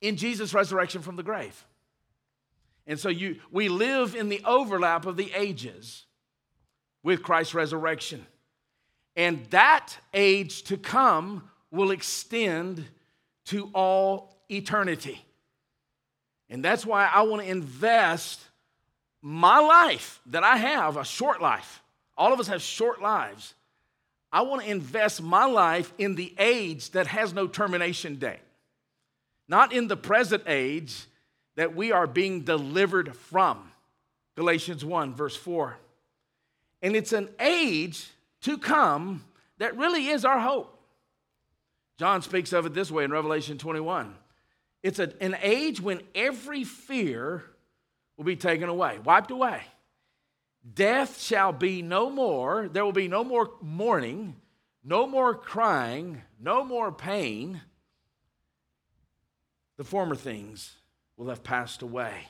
in 0.00 0.16
Jesus' 0.16 0.52
resurrection 0.52 1.00
from 1.00 1.16
the 1.16 1.22
grave. 1.22 1.64
And 2.86 2.98
so 2.98 3.08
you, 3.08 3.36
we 3.50 3.68
live 3.68 4.14
in 4.14 4.28
the 4.28 4.42
overlap 4.44 5.06
of 5.06 5.16
the 5.16 5.32
ages 5.34 6.04
with 7.02 7.22
Christ's 7.22 7.54
resurrection. 7.54 8.26
And 9.16 9.46
that 9.50 9.96
age 10.12 10.64
to 10.64 10.76
come 10.76 11.48
will 11.70 11.90
extend 11.90 12.84
to 13.46 13.70
all 13.74 14.36
eternity. 14.48 15.24
And 16.48 16.64
that's 16.64 16.84
why 16.84 17.08
I 17.12 17.22
want 17.22 17.42
to 17.42 17.48
invest 17.48 18.40
my 19.22 19.60
life 19.60 20.20
that 20.26 20.42
I 20.42 20.56
have, 20.56 20.96
a 20.96 21.04
short 21.04 21.40
life, 21.40 21.80
all 22.18 22.32
of 22.32 22.40
us 22.40 22.48
have 22.48 22.60
short 22.60 23.00
lives. 23.00 23.54
I 24.32 24.42
want 24.42 24.62
to 24.62 24.70
invest 24.70 25.22
my 25.22 25.44
life 25.44 25.92
in 25.96 26.16
the 26.16 26.34
age 26.38 26.90
that 26.90 27.06
has 27.06 27.32
no 27.32 27.46
termination 27.46 28.16
date, 28.16 28.40
not 29.46 29.72
in 29.72 29.86
the 29.86 29.96
present 29.96 30.42
age 30.46 31.06
that 31.54 31.76
we 31.76 31.92
are 31.92 32.06
being 32.06 32.42
delivered 32.42 33.14
from. 33.16 33.70
Galatians 34.34 34.84
1, 34.84 35.14
verse 35.14 35.36
4. 35.36 35.76
And 36.80 36.96
it's 36.96 37.12
an 37.12 37.28
age 37.38 38.08
to 38.42 38.58
come 38.58 39.24
that 39.58 39.76
really 39.76 40.08
is 40.08 40.24
our 40.24 40.40
hope. 40.40 40.80
John 41.98 42.22
speaks 42.22 42.52
of 42.52 42.66
it 42.66 42.74
this 42.74 42.90
way 42.90 43.04
in 43.04 43.12
Revelation 43.12 43.58
21. 43.58 44.14
It's 44.82 44.98
a, 44.98 45.12
an 45.22 45.36
age 45.42 45.80
when 45.80 46.00
every 46.14 46.64
fear 46.64 47.44
will 48.22 48.32
be 48.32 48.36
taken 48.36 48.68
away, 48.68 48.98
wiped 49.04 49.32
away. 49.32 49.62
Death 50.74 51.20
shall 51.20 51.52
be 51.52 51.82
no 51.82 52.08
more. 52.08 52.68
There 52.68 52.84
will 52.84 52.92
be 52.92 53.08
no 53.08 53.24
more 53.24 53.50
mourning, 53.60 54.36
no 54.84 55.08
more 55.08 55.34
crying, 55.34 56.22
no 56.40 56.62
more 56.62 56.92
pain. 56.92 57.60
The 59.76 59.82
former 59.82 60.14
things 60.14 60.72
will 61.16 61.30
have 61.30 61.42
passed 61.42 61.82
away. 61.82 62.28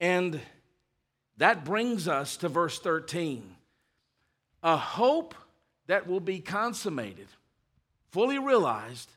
And 0.00 0.40
that 1.36 1.66
brings 1.66 2.08
us 2.08 2.38
to 2.38 2.48
verse 2.48 2.78
13. 2.78 3.56
a 4.62 4.76
hope 4.76 5.34
that 5.86 6.06
will 6.06 6.20
be 6.20 6.40
consummated, 6.40 7.26
fully 8.10 8.38
realized 8.38 9.10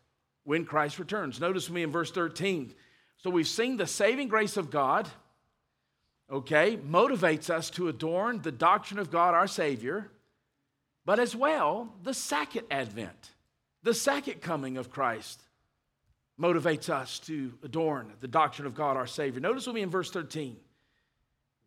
when 0.43 0.65
Christ 0.65 0.99
returns. 0.99 1.39
Notice 1.39 1.69
me 1.69 1.83
in 1.83 1.91
verse 1.91 2.11
13. 2.11 2.73
So 3.17 3.29
we've 3.29 3.47
seen 3.47 3.77
the 3.77 3.87
saving 3.87 4.27
grace 4.27 4.57
of 4.57 4.71
God, 4.71 5.07
okay, 6.31 6.77
motivates 6.77 7.49
us 7.49 7.69
to 7.71 7.87
adorn 7.87 8.41
the 8.41 8.51
doctrine 8.51 8.99
of 8.99 9.11
God 9.11 9.33
our 9.33 9.47
Savior, 9.47 10.09
but 11.05 11.19
as 11.19 11.35
well 11.35 11.93
the 12.03 12.13
second 12.13 12.65
advent, 12.71 13.31
the 13.83 13.93
second 13.93 14.41
coming 14.41 14.77
of 14.77 14.89
Christ 14.89 15.41
motivates 16.39 16.89
us 16.89 17.19
to 17.19 17.53
adorn 17.63 18.11
the 18.19 18.27
doctrine 18.27 18.67
of 18.67 18.75
God 18.75 18.97
our 18.97 19.07
Savior. 19.07 19.39
Notice 19.39 19.67
with 19.67 19.75
me 19.75 19.81
in 19.81 19.89
verse 19.89 20.11
13 20.11 20.57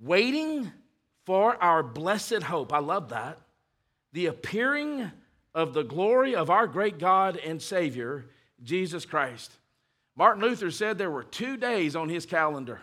waiting 0.01 0.71
for 1.25 1.61
our 1.63 1.83
blessed 1.83 2.43
hope. 2.43 2.73
I 2.73 2.79
love 2.79 3.09
that. 3.11 3.39
The 4.13 4.27
appearing 4.27 5.11
of 5.55 5.75
the 5.75 5.83
glory 5.83 6.35
of 6.35 6.51
our 6.51 6.67
great 6.67 6.99
God 6.99 7.37
and 7.37 7.61
Savior, 7.61 8.27
Jesus 8.63 9.05
Christ. 9.05 9.53
Martin 10.17 10.43
Luther 10.43 10.71
said 10.71 10.99
there 10.99 11.11
were 11.11 11.25
two 11.25 11.57
days 11.57 11.97
on 11.97 12.09
his 12.09 12.27
calendar 12.27 12.81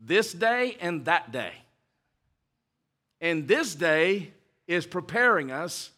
this 0.00 0.32
day 0.32 0.76
and 0.80 1.04
that 1.06 1.32
day. 1.32 1.52
And 3.20 3.48
this 3.48 3.74
day 3.74 4.32
is 4.66 4.86
preparing 4.86 5.50
us 5.50 5.90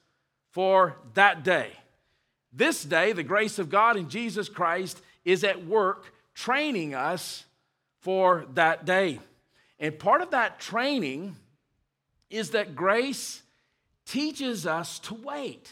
for 0.50 0.96
that 1.14 1.42
day. 1.42 1.72
This 2.52 2.84
day, 2.84 3.12
the 3.12 3.22
grace 3.22 3.58
of 3.58 3.70
God 3.70 3.96
in 3.96 4.08
Jesus 4.08 4.48
Christ 4.48 5.00
is 5.24 5.44
at 5.44 5.66
work 5.66 6.12
training 6.34 6.94
us 6.94 7.44
for 8.00 8.46
that 8.54 8.84
day. 8.84 9.20
And 9.78 9.98
part 9.98 10.22
of 10.22 10.30
that 10.30 10.58
training 10.58 11.36
is 12.30 12.50
that 12.50 12.74
grace 12.74 13.42
teaches 14.06 14.66
us 14.66 14.98
to 15.00 15.14
wait. 15.14 15.70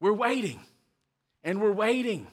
We're 0.00 0.12
waiting 0.12 0.60
and 1.44 1.60
we're 1.60 1.72
waiting. 1.72 2.26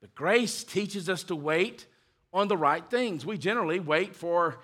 But 0.00 0.14
grace 0.14 0.64
teaches 0.64 1.08
us 1.08 1.22
to 1.24 1.36
wait 1.36 1.86
on 2.32 2.48
the 2.48 2.56
right 2.56 2.88
things. 2.88 3.26
We 3.26 3.38
generally 3.38 3.80
wait 3.80 4.16
for 4.16 4.58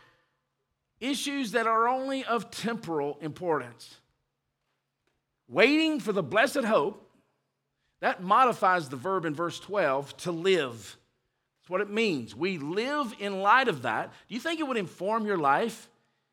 issues 1.00 1.52
that 1.52 1.66
are 1.66 1.88
only 1.88 2.24
of 2.24 2.50
temporal 2.50 3.18
importance. 3.20 3.96
Waiting 5.48 6.00
for 6.00 6.12
the 6.12 6.22
blessed 6.22 6.64
hope, 6.64 7.04
that 8.00 8.22
modifies 8.22 8.88
the 8.88 8.96
verb 8.96 9.24
in 9.24 9.34
verse 9.34 9.58
12 9.60 10.16
to 10.18 10.32
live. 10.32 10.96
That's 11.60 11.70
what 11.70 11.80
it 11.80 11.90
means. 11.90 12.34
We 12.34 12.58
live 12.58 13.12
in 13.18 13.40
light 13.40 13.68
of 13.68 13.82
that. 13.82 14.12
Do 14.28 14.34
you 14.34 14.40
think 14.40 14.60
it 14.60 14.68
would 14.68 14.76
inform 14.76 15.26
your 15.26 15.38
life 15.38 15.88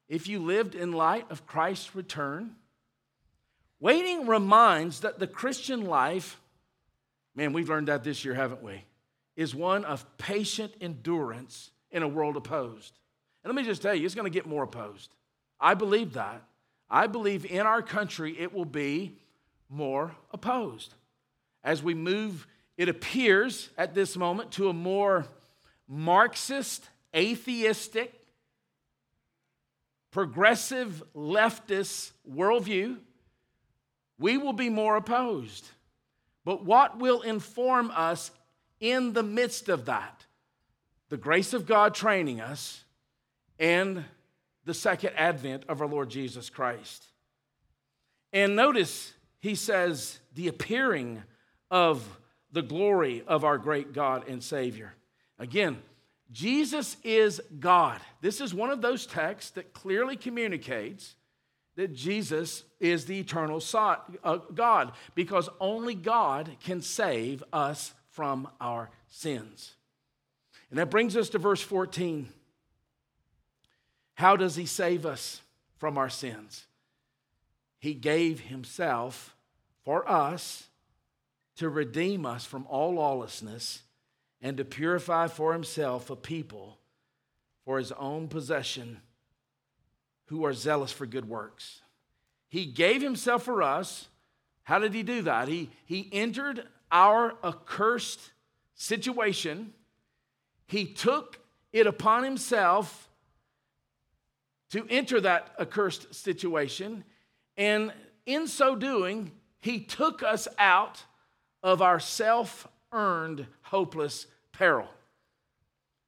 if 0.08 0.28
you 0.28 0.40
lived 0.40 0.76
in 0.76 0.92
light 0.92 1.26
of 1.32 1.48
Christ's 1.48 1.96
return? 1.96 2.56
Waiting 3.80 4.28
reminds 4.28 5.02
that 5.02 5.20
the 5.20 5.28
Christian 5.28 5.86
life, 5.86 6.40
man, 7.36 7.52
we've 7.52 7.70
learned 7.70 7.88
that 7.88 8.04
this 8.04 8.24
year, 8.24 8.34
haven't 8.34 8.64
we? 8.64 8.84
Is 9.36 9.54
one 9.54 9.84
of 9.86 10.06
patient 10.18 10.74
endurance 10.80 11.72
in 11.92 12.04
a 12.04 12.08
world 12.08 12.38
opposed. 12.38 12.98
And 13.44 13.54
let 13.54 13.62
me 13.62 13.68
just 13.68 13.82
tell 13.82 13.94
you, 13.94 14.06
it's 14.06 14.16
going 14.16 14.32
to 14.32 14.34
get 14.34 14.48
more 14.48 14.64
opposed. 14.64 15.14
I 15.60 15.74
believe 15.74 16.14
that. 16.14 16.44
I 16.90 17.08
believe 17.08 17.46
in 17.46 17.62
our 17.62 17.82
country 17.82 18.36
it 18.40 18.54
will 18.54 18.66
be 18.66 19.18
more 19.70 20.16
opposed. 20.32 20.94
As 21.64 21.82
we 21.82 21.94
move, 21.94 22.48
it 22.78 22.90
appears 22.90 23.70
at 23.78 23.96
this 23.96 24.16
moment, 24.16 24.52
to 24.54 24.70
a 24.70 24.74
more 24.74 25.26
Marxist, 25.88 26.88
atheistic, 27.16 28.14
progressive 30.12 31.04
leftist 31.16 32.12
worldview, 32.30 32.98
we 34.18 34.38
will 34.38 34.54
be 34.54 34.70
more 34.70 34.96
opposed. 34.96 35.68
But 36.44 36.64
what 36.66 37.00
will 37.00 37.22
inform 37.22 37.92
us 37.92 38.32
in 38.92 39.14
the 39.14 39.24
midst 39.24 39.70
of 39.70 39.86
that? 39.86 40.26
The 41.10 41.18
grace 41.18 41.54
of 41.54 41.66
God 41.66 41.94
training 41.96 42.42
us 42.42 42.84
and 43.60 44.04
the 44.66 44.74
second 44.74 45.14
advent 45.16 45.64
of 45.68 45.82
our 45.82 45.88
Lord 45.88 46.10
Jesus 46.10 46.50
Christ. 46.50 47.06
And 48.34 48.56
notice 48.56 49.14
he 49.40 49.56
says, 49.56 50.20
the 50.34 50.48
appearing 50.48 51.24
of 51.72 52.04
the 52.52 52.62
glory 52.62 53.24
of 53.28 53.44
our 53.44 53.58
great 53.58 53.94
God 53.94 54.28
and 54.28 54.44
Savior. 54.44 54.94
Again, 55.40 55.78
Jesus 56.32 56.98
is 57.04 57.42
God. 57.60 58.00
This 58.22 58.42
is 58.42 58.54
one 58.54 58.72
of 58.72 58.82
those 58.82 59.06
texts 59.06 59.52
that 59.52 59.74
clearly 59.74 60.16
communicates 60.16 61.16
that 61.76 61.94
Jesus 61.94 62.64
is 62.80 63.06
the 63.06 63.20
eternal 63.20 63.62
uh, 64.24 64.38
God 64.54 64.94
because 65.14 65.50
only 65.60 65.94
God 65.94 66.50
can 66.64 66.82
save 66.82 67.44
us 67.54 67.94
from 68.16 68.48
our 68.62 68.90
sins. 69.10 69.76
And 70.70 70.80
that 70.80 70.90
brings 70.90 71.18
us 71.18 71.28
to 71.30 71.38
verse 71.38 71.62
14. 71.62 72.30
How 74.14 74.38
does 74.38 74.56
he 74.56 74.66
save 74.66 75.06
us 75.06 75.42
from 75.76 75.98
our 75.98 76.10
sins? 76.10 76.66
He 77.78 77.94
gave 77.94 78.40
himself 78.40 79.36
for 79.84 80.10
us 80.10 80.68
to 81.58 81.68
redeem 81.68 82.26
us 82.26 82.46
from 82.46 82.66
all 82.70 82.94
lawlessness 82.94 83.82
and 84.42 84.56
to 84.56 84.64
purify 84.64 85.28
for 85.28 85.52
himself 85.52 86.10
a 86.10 86.16
people 86.16 86.78
for 87.66 87.78
his 87.78 87.92
own 87.92 88.30
possession 88.30 89.02
who 90.28 90.46
are 90.46 90.54
zealous 90.54 90.94
for 90.94 91.06
good 91.06 91.28
works. 91.28 91.82
He 92.48 92.66
gave 92.66 93.02
himself 93.02 93.44
for 93.44 93.62
us. 93.62 94.08
How 94.64 94.80
did 94.80 94.94
he 94.94 95.04
do 95.04 95.24
that? 95.24 95.50
He, 95.50 95.70
he 95.86 96.10
entered 96.14 96.66
our 96.92 97.36
accursed 97.44 98.32
situation, 98.76 99.74
he 100.68 100.86
took 100.86 101.40
it 101.74 101.88
upon 101.88 102.24
himself 102.24 103.10
to 104.72 104.86
enter 104.90 105.22
that 105.22 105.54
accursed 105.60 106.14
situation, 106.14 107.04
and 107.58 107.94
in 108.26 108.48
so 108.48 108.76
doing, 108.76 109.32
he 109.60 109.80
took 109.80 110.24
us 110.24 110.48
out 110.58 111.04
of 111.64 111.82
our 111.82 112.00
self 112.00 112.68
earned, 112.92 113.46
hopeless 113.62 114.28
peril. 114.52 114.88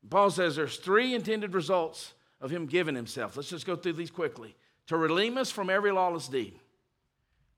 Paul 0.09 0.29
says 0.29 0.55
there's 0.55 0.77
three 0.77 1.13
intended 1.13 1.53
results 1.53 2.13
of 2.39 2.49
him 2.49 2.65
giving 2.65 2.95
himself. 2.95 3.35
Let's 3.35 3.49
just 3.49 3.65
go 3.65 3.75
through 3.75 3.93
these 3.93 4.11
quickly. 4.11 4.55
To 4.87 4.97
redeem 4.97 5.37
us 5.37 5.51
from 5.51 5.69
every 5.69 5.91
lawless 5.91 6.27
deed. 6.27 6.59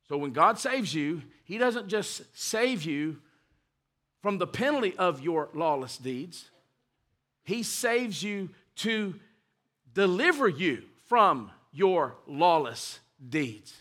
So 0.09 0.17
when 0.17 0.31
God 0.31 0.57
saves 0.59 0.93
you, 0.93 1.21
he 1.45 1.57
doesn't 1.57 1.87
just 1.87 2.23
save 2.37 2.83
you 2.83 3.17
from 4.21 4.39
the 4.39 4.47
penalty 4.47 4.97
of 4.97 5.21
your 5.21 5.49
lawless 5.53 5.97
deeds, 5.97 6.49
he 7.43 7.63
saves 7.63 8.21
you 8.21 8.49
to 8.77 9.15
deliver 9.93 10.47
you 10.47 10.83
from 11.07 11.51
your 11.71 12.15
lawless 12.27 12.99
deeds. 13.29 13.73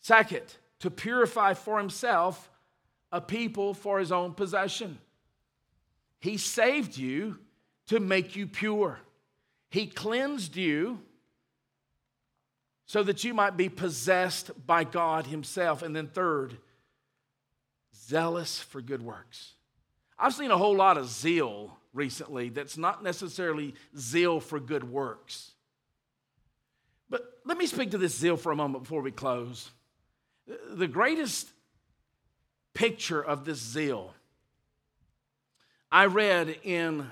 Second, 0.00 0.42
to 0.80 0.90
purify 0.90 1.54
for 1.54 1.78
himself 1.78 2.50
a 3.12 3.20
people 3.20 3.74
for 3.74 3.98
his 3.98 4.10
own 4.12 4.34
possession. 4.34 4.98
He 6.20 6.36
saved 6.36 6.96
you 6.96 7.38
to 7.86 8.00
make 8.00 8.34
you 8.34 8.46
pure. 8.46 8.98
He 9.70 9.86
cleansed 9.86 10.56
you 10.56 11.00
so 12.88 13.02
that 13.02 13.22
you 13.22 13.34
might 13.34 13.54
be 13.54 13.68
possessed 13.68 14.50
by 14.66 14.82
God 14.82 15.26
Himself. 15.26 15.82
And 15.82 15.94
then, 15.94 16.08
third, 16.08 16.56
zealous 17.94 18.58
for 18.58 18.80
good 18.80 19.02
works. 19.02 19.52
I've 20.18 20.34
seen 20.34 20.50
a 20.50 20.56
whole 20.56 20.74
lot 20.74 20.96
of 20.96 21.06
zeal 21.06 21.76
recently 21.92 22.48
that's 22.48 22.78
not 22.78 23.04
necessarily 23.04 23.74
zeal 23.96 24.40
for 24.40 24.58
good 24.58 24.90
works. 24.90 25.52
But 27.10 27.30
let 27.44 27.58
me 27.58 27.66
speak 27.66 27.90
to 27.90 27.98
this 27.98 28.16
zeal 28.16 28.38
for 28.38 28.52
a 28.52 28.56
moment 28.56 28.84
before 28.84 29.02
we 29.02 29.10
close. 29.10 29.70
The 30.70 30.88
greatest 30.88 31.50
picture 32.72 33.22
of 33.22 33.44
this 33.44 33.60
zeal 33.60 34.14
I 35.92 36.06
read 36.06 36.56
in 36.64 37.06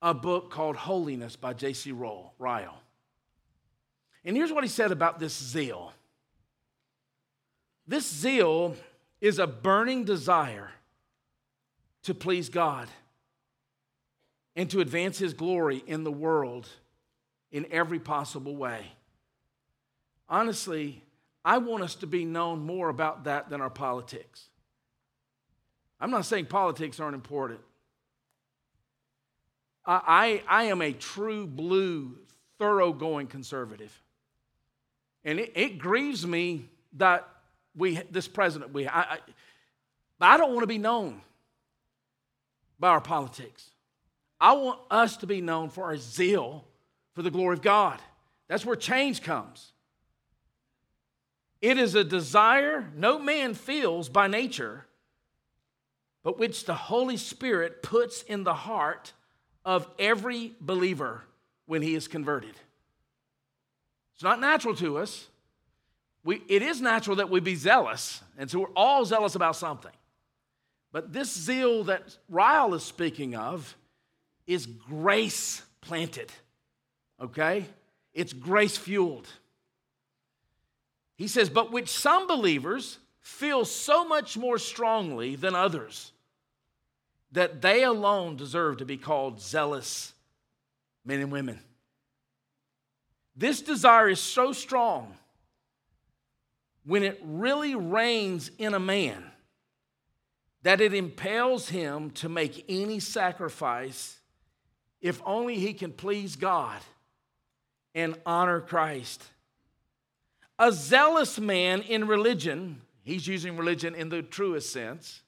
a 0.00 0.14
book 0.14 0.50
called 0.50 0.76
Holiness 0.76 1.36
by 1.36 1.52
J.C. 1.52 1.92
Ryle. 1.92 2.82
And 4.24 4.36
here's 4.36 4.52
what 4.52 4.64
he 4.64 4.68
said 4.68 4.92
about 4.92 5.18
this 5.18 5.36
zeal 5.36 5.92
this 7.86 8.08
zeal 8.08 8.76
is 9.20 9.38
a 9.38 9.46
burning 9.46 10.04
desire 10.04 10.70
to 12.04 12.14
please 12.14 12.48
God 12.48 12.88
and 14.54 14.70
to 14.70 14.80
advance 14.80 15.18
his 15.18 15.34
glory 15.34 15.82
in 15.86 16.04
the 16.04 16.12
world 16.12 16.68
in 17.50 17.66
every 17.70 17.98
possible 17.98 18.56
way. 18.56 18.86
Honestly, 20.28 21.02
I 21.44 21.58
want 21.58 21.82
us 21.82 21.96
to 21.96 22.06
be 22.06 22.24
known 22.24 22.60
more 22.60 22.88
about 22.88 23.24
that 23.24 23.50
than 23.50 23.60
our 23.60 23.70
politics. 23.70 24.48
I'm 26.00 26.10
not 26.10 26.24
saying 26.24 26.46
politics 26.46 27.00
aren't 27.00 27.14
important. 27.14 27.60
I, 29.84 30.42
I, 30.48 30.60
I 30.60 30.64
am 30.64 30.80
a 30.80 30.92
true 30.92 31.46
blue, 31.46 32.18
thoroughgoing 32.58 33.26
conservative. 33.26 34.00
And 35.24 35.38
it, 35.38 35.52
it 35.54 35.78
grieves 35.78 36.26
me 36.26 36.68
that 36.94 37.28
we, 37.76 38.00
this 38.10 38.28
president, 38.28 38.72
we, 38.72 38.86
I, 38.86 39.00
I, 39.00 39.18
I 40.20 40.36
don't 40.36 40.50
want 40.50 40.62
to 40.62 40.66
be 40.66 40.78
known 40.78 41.20
by 42.78 42.88
our 42.88 43.00
politics. 43.00 43.70
I 44.40 44.54
want 44.54 44.80
us 44.90 45.18
to 45.18 45.26
be 45.26 45.40
known 45.40 45.68
for 45.68 45.84
our 45.84 45.96
zeal 45.96 46.64
for 47.14 47.22
the 47.22 47.30
glory 47.30 47.54
of 47.54 47.62
God. 47.62 48.00
That's 48.48 48.64
where 48.64 48.76
change 48.76 49.22
comes. 49.22 49.72
It 51.60 51.76
is 51.76 51.94
a 51.94 52.04
desire 52.04 52.90
no 52.96 53.18
man 53.18 53.54
feels 53.54 54.08
by 54.08 54.28
nature, 54.28 54.86
but 56.22 56.38
which 56.38 56.64
the 56.64 56.74
Holy 56.74 57.18
Spirit 57.18 57.82
puts 57.82 58.22
in 58.22 58.44
the 58.44 58.54
heart 58.54 59.12
of 59.64 59.86
every 59.98 60.54
believer 60.60 61.22
when 61.66 61.82
he 61.82 61.94
is 61.94 62.08
converted. 62.08 62.54
It's 64.20 64.24
not 64.24 64.38
natural 64.38 64.74
to 64.74 64.98
us. 64.98 65.28
We, 66.24 66.42
it 66.46 66.60
is 66.60 66.82
natural 66.82 67.16
that 67.16 67.30
we 67.30 67.40
be 67.40 67.54
zealous, 67.54 68.20
and 68.36 68.50
so 68.50 68.58
we're 68.58 68.72
all 68.76 69.06
zealous 69.06 69.34
about 69.34 69.56
something. 69.56 69.94
But 70.92 71.10
this 71.10 71.34
zeal 71.34 71.84
that 71.84 72.18
Ryle 72.28 72.74
is 72.74 72.82
speaking 72.82 73.34
of 73.34 73.74
is 74.46 74.66
grace 74.66 75.62
planted, 75.80 76.30
okay? 77.18 77.64
It's 78.12 78.34
grace 78.34 78.76
fueled. 78.76 79.26
He 81.16 81.26
says, 81.26 81.48
but 81.48 81.72
which 81.72 81.88
some 81.88 82.26
believers 82.26 82.98
feel 83.20 83.64
so 83.64 84.04
much 84.06 84.36
more 84.36 84.58
strongly 84.58 85.34
than 85.34 85.54
others 85.54 86.12
that 87.32 87.62
they 87.62 87.84
alone 87.84 88.36
deserve 88.36 88.76
to 88.76 88.84
be 88.84 88.98
called 88.98 89.40
zealous 89.40 90.12
men 91.06 91.20
and 91.20 91.32
women. 91.32 91.58
This 93.40 93.62
desire 93.62 94.10
is 94.10 94.20
so 94.20 94.52
strong 94.52 95.14
when 96.84 97.02
it 97.02 97.18
really 97.24 97.74
reigns 97.74 98.50
in 98.58 98.74
a 98.74 98.78
man 98.78 99.24
that 100.62 100.82
it 100.82 100.92
impels 100.92 101.70
him 101.70 102.10
to 102.10 102.28
make 102.28 102.66
any 102.68 103.00
sacrifice 103.00 104.18
if 105.00 105.22
only 105.24 105.54
he 105.54 105.72
can 105.72 105.90
please 105.90 106.36
God 106.36 106.82
and 107.94 108.14
honor 108.26 108.60
Christ. 108.60 109.24
A 110.58 110.70
zealous 110.70 111.40
man 111.40 111.80
in 111.80 112.06
religion, 112.06 112.82
he's 113.04 113.26
using 113.26 113.56
religion 113.56 113.94
in 113.94 114.10
the 114.10 114.20
truest 114.20 114.70
sense, 114.70 115.22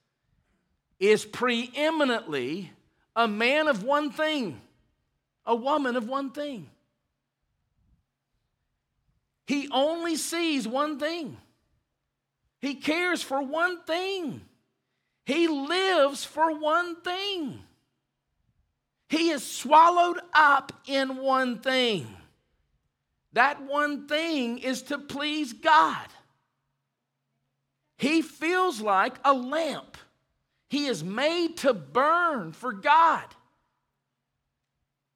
is 1.00 1.24
preeminently 1.24 2.72
a 3.16 3.26
man 3.26 3.68
of 3.68 3.82
one 3.82 4.10
thing, 4.10 4.60
a 5.46 5.56
woman 5.56 5.96
of 5.96 6.06
one 6.06 6.30
thing. 6.30 6.68
He 9.46 9.68
only 9.70 10.16
sees 10.16 10.66
one 10.66 10.98
thing. 10.98 11.36
He 12.60 12.74
cares 12.74 13.22
for 13.22 13.42
one 13.42 13.82
thing. 13.82 14.42
He 15.26 15.48
lives 15.48 16.24
for 16.24 16.56
one 16.58 17.00
thing. 17.02 17.60
He 19.08 19.30
is 19.30 19.44
swallowed 19.44 20.20
up 20.32 20.72
in 20.86 21.18
one 21.18 21.58
thing. 21.58 22.06
That 23.32 23.62
one 23.62 24.06
thing 24.08 24.58
is 24.58 24.82
to 24.84 24.98
please 24.98 25.52
God. 25.52 26.06
He 27.96 28.22
feels 28.22 28.80
like 28.80 29.14
a 29.24 29.32
lamp. 29.32 29.96
He 30.68 30.86
is 30.86 31.04
made 31.04 31.58
to 31.58 31.74
burn 31.74 32.52
for 32.52 32.72
God. 32.72 33.24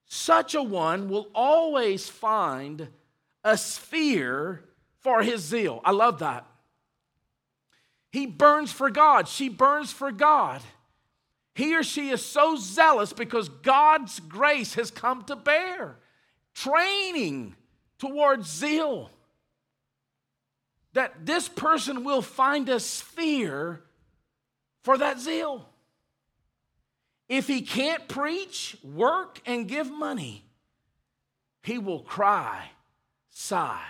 Such 0.06 0.54
a 0.54 0.62
one 0.62 1.08
will 1.08 1.28
always 1.34 2.08
find 2.08 2.88
a 3.46 3.56
sphere 3.56 4.64
for 4.98 5.22
his 5.22 5.40
zeal. 5.40 5.80
I 5.84 5.92
love 5.92 6.18
that. 6.18 6.44
He 8.10 8.26
burns 8.26 8.72
for 8.72 8.90
God. 8.90 9.28
She 9.28 9.48
burns 9.48 9.92
for 9.92 10.10
God. 10.10 10.62
He 11.54 11.76
or 11.76 11.84
she 11.84 12.10
is 12.10 12.24
so 12.24 12.56
zealous 12.56 13.12
because 13.12 13.48
God's 13.48 14.18
grace 14.18 14.74
has 14.74 14.90
come 14.90 15.22
to 15.24 15.36
bear, 15.36 15.96
training 16.54 17.54
towards 18.00 18.50
zeal. 18.50 19.10
That 20.94 21.24
this 21.24 21.48
person 21.48 22.02
will 22.02 22.22
find 22.22 22.68
a 22.68 22.80
sphere 22.80 23.80
for 24.82 24.98
that 24.98 25.20
zeal. 25.20 25.68
If 27.28 27.46
he 27.46 27.62
can't 27.62 28.08
preach, 28.08 28.76
work, 28.82 29.40
and 29.46 29.68
give 29.68 29.90
money, 29.90 30.42
he 31.62 31.78
will 31.78 32.00
cry, 32.00 32.70
sigh, 33.38 33.84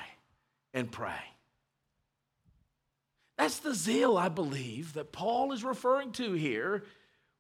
and 0.75 0.91
pray. 0.91 1.23
That's 3.39 3.61
the 3.61 3.75
zeal, 3.75 4.17
I 4.17 4.29
believe, 4.29 4.95
that 4.95 5.13
Paul 5.13 5.53
is 5.53 5.63
referring 5.63 6.11
to 6.13 6.33
here 6.33 6.83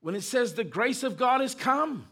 when 0.02 0.14
it 0.14 0.22
says 0.22 0.54
the 0.54 0.62
grace 0.62 1.02
of 1.02 1.16
God 1.16 1.40
has 1.40 1.56
come. 1.56 2.06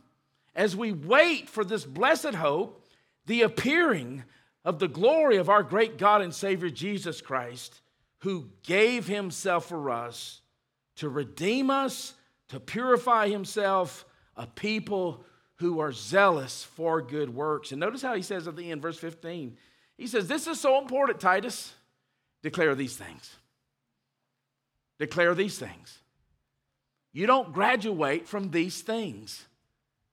As 0.57 0.75
we 0.75 0.91
wait 0.91 1.49
for 1.49 1.65
this 1.65 1.85
blessed 1.85 2.35
hope, 2.35 2.85
the 3.27 3.43
appearing 3.43 4.25
of 4.65 4.81
the 4.81 4.89
glory 4.89 5.37
of 5.37 5.49
our 5.49 5.63
great 5.63 5.97
God 5.97 6.23
and 6.23 6.35
Savior 6.35 6.71
Jesus 6.71 7.21
Christ, 7.21 7.81
who 8.19 8.49
gave 8.65 9.07
himself 9.07 9.67
for 9.69 9.91
us 9.91 10.41
to 10.97 11.09
redeem 11.09 11.71
us, 11.71 12.15
to 12.49 12.59
purify 12.59 13.29
himself, 13.29 14.05
a 14.37 14.49
people 14.49 15.25
who 15.57 15.79
are 15.79 15.93
zealous 15.93 16.65
for 16.65 17.01
good 17.01 17.33
works. 17.33 17.71
And 17.71 17.79
notice 17.79 18.03
how 18.03 18.17
he 18.17 18.23
says 18.23 18.49
at 18.49 18.57
the 18.57 18.73
end, 18.73 18.83
verse 18.83 18.99
15, 18.99 19.57
he 19.97 20.07
says, 20.07 20.29
This 20.29 20.47
is 20.47 20.61
so 20.61 20.81
important, 20.81 21.21
Titus. 21.21 21.73
Declare 22.43 22.75
these 22.75 22.97
things 22.97 23.37
declare 24.99 25.35
these 25.35 25.59
things. 25.59 25.99
You 27.13 27.27
don't 27.27 27.53
graduate 27.53 28.27
from 28.27 28.51
these 28.51 28.81
things. 28.81 29.45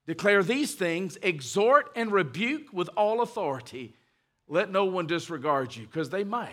Declare 0.06 0.44
these 0.44 0.76
things, 0.76 1.18
exhort 1.22 1.92
and 1.96 2.12
rebuke 2.12 2.74
with 2.74 2.90
all 2.98 3.22
authority. 3.22 3.96
Let 4.48 4.70
no 4.70 4.86
one 4.86 5.08
disregard 5.08 5.76
you, 5.76 5.86
because 5.86 6.10
they 6.10 6.24
may, 6.24 6.50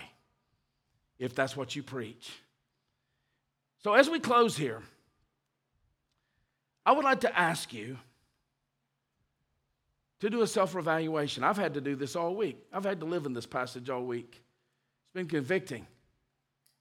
if 1.19 1.35
that's 1.35 1.57
what 1.57 1.75
you 1.75 1.83
preach. 1.83 2.31
So, 3.83 3.95
as 3.95 4.09
we 4.09 4.21
close 4.21 4.57
here, 4.57 4.83
I 6.87 6.93
would 6.93 7.05
like 7.05 7.21
to 7.23 7.39
ask 7.39 7.73
you 7.73 7.99
to 10.21 10.31
do 10.31 10.43
a 10.43 10.47
self 10.47 10.77
evaluation. 10.77 11.45
I've 11.45 11.57
had 11.57 11.75
to 11.75 11.81
do 11.81 11.97
this 11.97 12.17
all 12.17 12.35
week, 12.35 12.59
I've 12.73 12.85
had 12.85 13.01
to 13.01 13.07
live 13.07 13.27
in 13.27 13.33
this 13.33 13.47
passage 13.47 13.91
all 13.91 14.05
week. 14.05 14.43
It's 15.05 15.13
been 15.13 15.27
convicting 15.27 15.87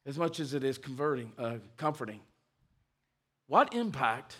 as 0.05 0.17
much 0.17 0.39
as 0.39 0.53
it 0.53 0.63
is 0.63 0.77
converting, 0.77 1.31
uh, 1.37 1.57
comforting. 1.75 2.21
What 3.47 3.73
impact 3.73 4.37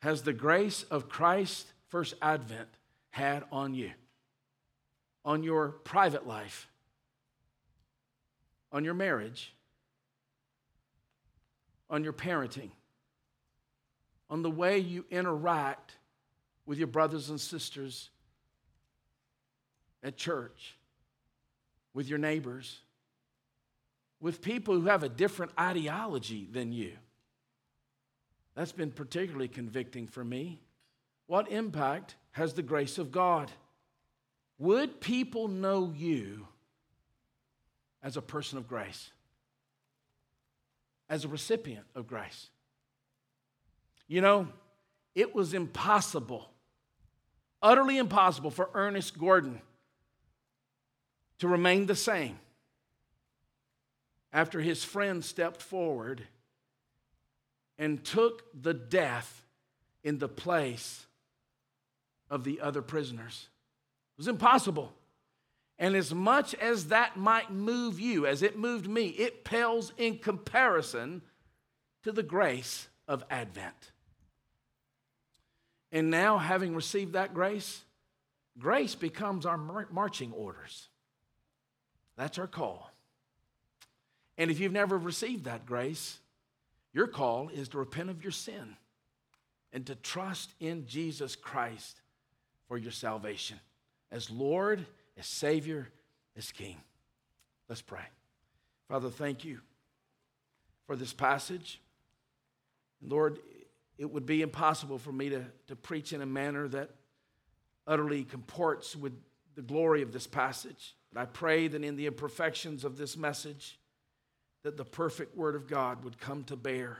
has 0.00 0.22
the 0.22 0.32
grace 0.32 0.84
of 0.84 1.08
Christ's 1.08 1.66
first 1.88 2.14
advent 2.22 2.68
had 3.10 3.44
on 3.50 3.74
you? 3.74 3.90
On 5.24 5.42
your 5.42 5.68
private 5.68 6.26
life? 6.26 6.68
On 8.72 8.84
your 8.84 8.94
marriage? 8.94 9.52
On 11.90 12.04
your 12.04 12.12
parenting? 12.12 12.70
On 14.30 14.42
the 14.42 14.50
way 14.50 14.78
you 14.78 15.04
interact 15.10 15.97
with 16.68 16.78
your 16.78 16.86
brothers 16.86 17.30
and 17.30 17.40
sisters 17.40 18.10
at 20.04 20.16
church? 20.16 20.76
With 21.92 22.08
your 22.08 22.18
neighbors? 22.18 22.82
with 24.20 24.42
people 24.42 24.74
who 24.74 24.86
have 24.86 25.02
a 25.02 25.08
different 25.08 25.52
ideology 25.58 26.48
than 26.50 26.72
you. 26.72 26.92
That's 28.54 28.72
been 28.72 28.90
particularly 28.90 29.48
convicting 29.48 30.06
for 30.06 30.24
me. 30.24 30.60
What 31.26 31.50
impact 31.50 32.16
has 32.32 32.54
the 32.54 32.62
grace 32.62 32.98
of 32.98 33.12
God? 33.12 33.50
Would 34.58 35.00
people 35.00 35.46
know 35.46 35.92
you 35.96 36.48
as 38.02 38.16
a 38.16 38.22
person 38.22 38.58
of 38.58 38.66
grace? 38.66 39.10
As 41.08 41.24
a 41.24 41.28
recipient 41.28 41.86
of 41.94 42.08
grace? 42.08 42.48
You 44.08 44.20
know, 44.20 44.48
it 45.14 45.34
was 45.34 45.54
impossible, 45.54 46.50
utterly 47.62 47.98
impossible 47.98 48.50
for 48.50 48.70
Ernest 48.74 49.18
Gordon 49.18 49.60
to 51.38 51.48
remain 51.48 51.86
the 51.86 51.96
same 51.96 52.38
after 54.32 54.60
his 54.60 54.84
friend 54.84 55.24
stepped 55.24 55.62
forward 55.62 56.22
and 57.78 58.04
took 58.04 58.44
the 58.60 58.74
death 58.74 59.44
in 60.02 60.18
the 60.18 60.28
place 60.28 61.06
of 62.30 62.44
the 62.44 62.60
other 62.60 62.82
prisoners. 62.82 63.48
It 64.16 64.18
was 64.18 64.28
impossible. 64.28 64.92
And 65.78 65.94
as 65.94 66.12
much 66.12 66.54
as 66.54 66.88
that 66.88 67.16
might 67.16 67.52
move 67.52 68.00
you, 68.00 68.26
as 68.26 68.42
it 68.42 68.58
moved 68.58 68.88
me, 68.88 69.06
it 69.08 69.44
pales 69.44 69.92
in 69.96 70.18
comparison 70.18 71.22
to 72.02 72.10
the 72.10 72.24
grace 72.24 72.88
of 73.06 73.24
Advent. 73.30 73.92
And 75.90 76.10
now, 76.10 76.38
having 76.38 76.74
received 76.74 77.14
that 77.14 77.32
grace, 77.32 77.82
grace 78.58 78.94
becomes 78.94 79.46
our 79.46 79.56
marching 79.56 80.32
orders. 80.32 80.88
That's 82.16 82.38
our 82.38 82.46
call. 82.46 82.90
And 84.36 84.50
if 84.50 84.60
you've 84.60 84.72
never 84.72 84.98
received 84.98 85.44
that 85.44 85.66
grace, 85.66 86.18
your 86.92 87.06
call 87.06 87.48
is 87.48 87.68
to 87.68 87.78
repent 87.78 88.10
of 88.10 88.22
your 88.22 88.32
sin 88.32 88.76
and 89.72 89.86
to 89.86 89.94
trust 89.94 90.52
in 90.60 90.86
Jesus 90.86 91.36
Christ 91.36 92.00
for 92.66 92.78
your 92.78 92.92
salvation 92.92 93.58
as 94.10 94.30
Lord, 94.30 94.84
as 95.16 95.26
Savior, 95.26 95.88
as 96.36 96.52
King. 96.52 96.76
Let's 97.68 97.82
pray. 97.82 98.04
Father, 98.88 99.10
thank 99.10 99.44
you 99.44 99.60
for 100.86 100.96
this 100.96 101.12
passage. 101.12 101.80
Lord, 103.02 103.38
it 103.98 104.10
would 104.10 104.24
be 104.24 104.42
impossible 104.42 104.98
for 104.98 105.12
me 105.12 105.28
to, 105.30 105.44
to 105.66 105.76
preach 105.76 106.12
in 106.12 106.22
a 106.22 106.26
manner 106.26 106.68
that 106.68 106.90
utterly 107.86 108.22
comports 108.22 108.94
with 108.94 109.12
the 109.56 109.62
glory 109.62 110.02
of 110.02 110.12
this 110.12 110.26
passage. 110.26 110.94
But 111.12 111.20
I 111.20 111.24
pray 111.26 111.66
that 111.68 111.82
in 111.82 111.96
the 111.96 112.06
imperfections 112.06 112.84
of 112.84 112.96
this 112.96 113.16
message, 113.16 113.78
that 114.62 114.76
the 114.76 114.84
perfect 114.84 115.36
word 115.36 115.56
of 115.56 115.66
God 115.66 116.04
would 116.04 116.18
come 116.18 116.44
to 116.44 116.56
bear 116.56 116.98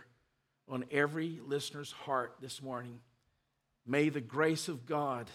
on 0.69 0.85
every 0.91 1.41
listener's 1.47 1.93
heart 1.93 2.35
this 2.41 2.61
morning. 2.61 3.01
May 3.87 4.09
the 4.09 4.21
grace 4.21 4.69
of 4.69 4.85
God 4.85 5.31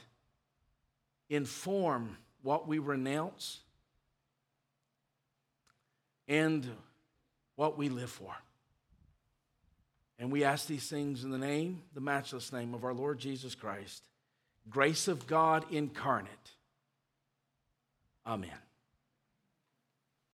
inform 1.29 2.17
what 2.41 2.67
we 2.67 2.79
renounce 2.79 3.61
and 6.27 6.69
what 7.55 7.77
we 7.77 7.89
live 7.89 8.09
for. 8.09 8.35
And 10.23 10.31
we 10.31 10.45
ask 10.45 10.67
these 10.67 10.87
things 10.87 11.25
in 11.25 11.31
the 11.31 11.37
name, 11.37 11.81
the 11.93 11.99
matchless 11.99 12.53
name 12.53 12.73
of 12.73 12.85
our 12.85 12.93
Lord 12.93 13.19
Jesus 13.19 13.55
Christ, 13.55 14.05
grace 14.69 15.09
of 15.09 15.27
God 15.27 15.65
incarnate. 15.69 16.31
Amen. 18.25 18.49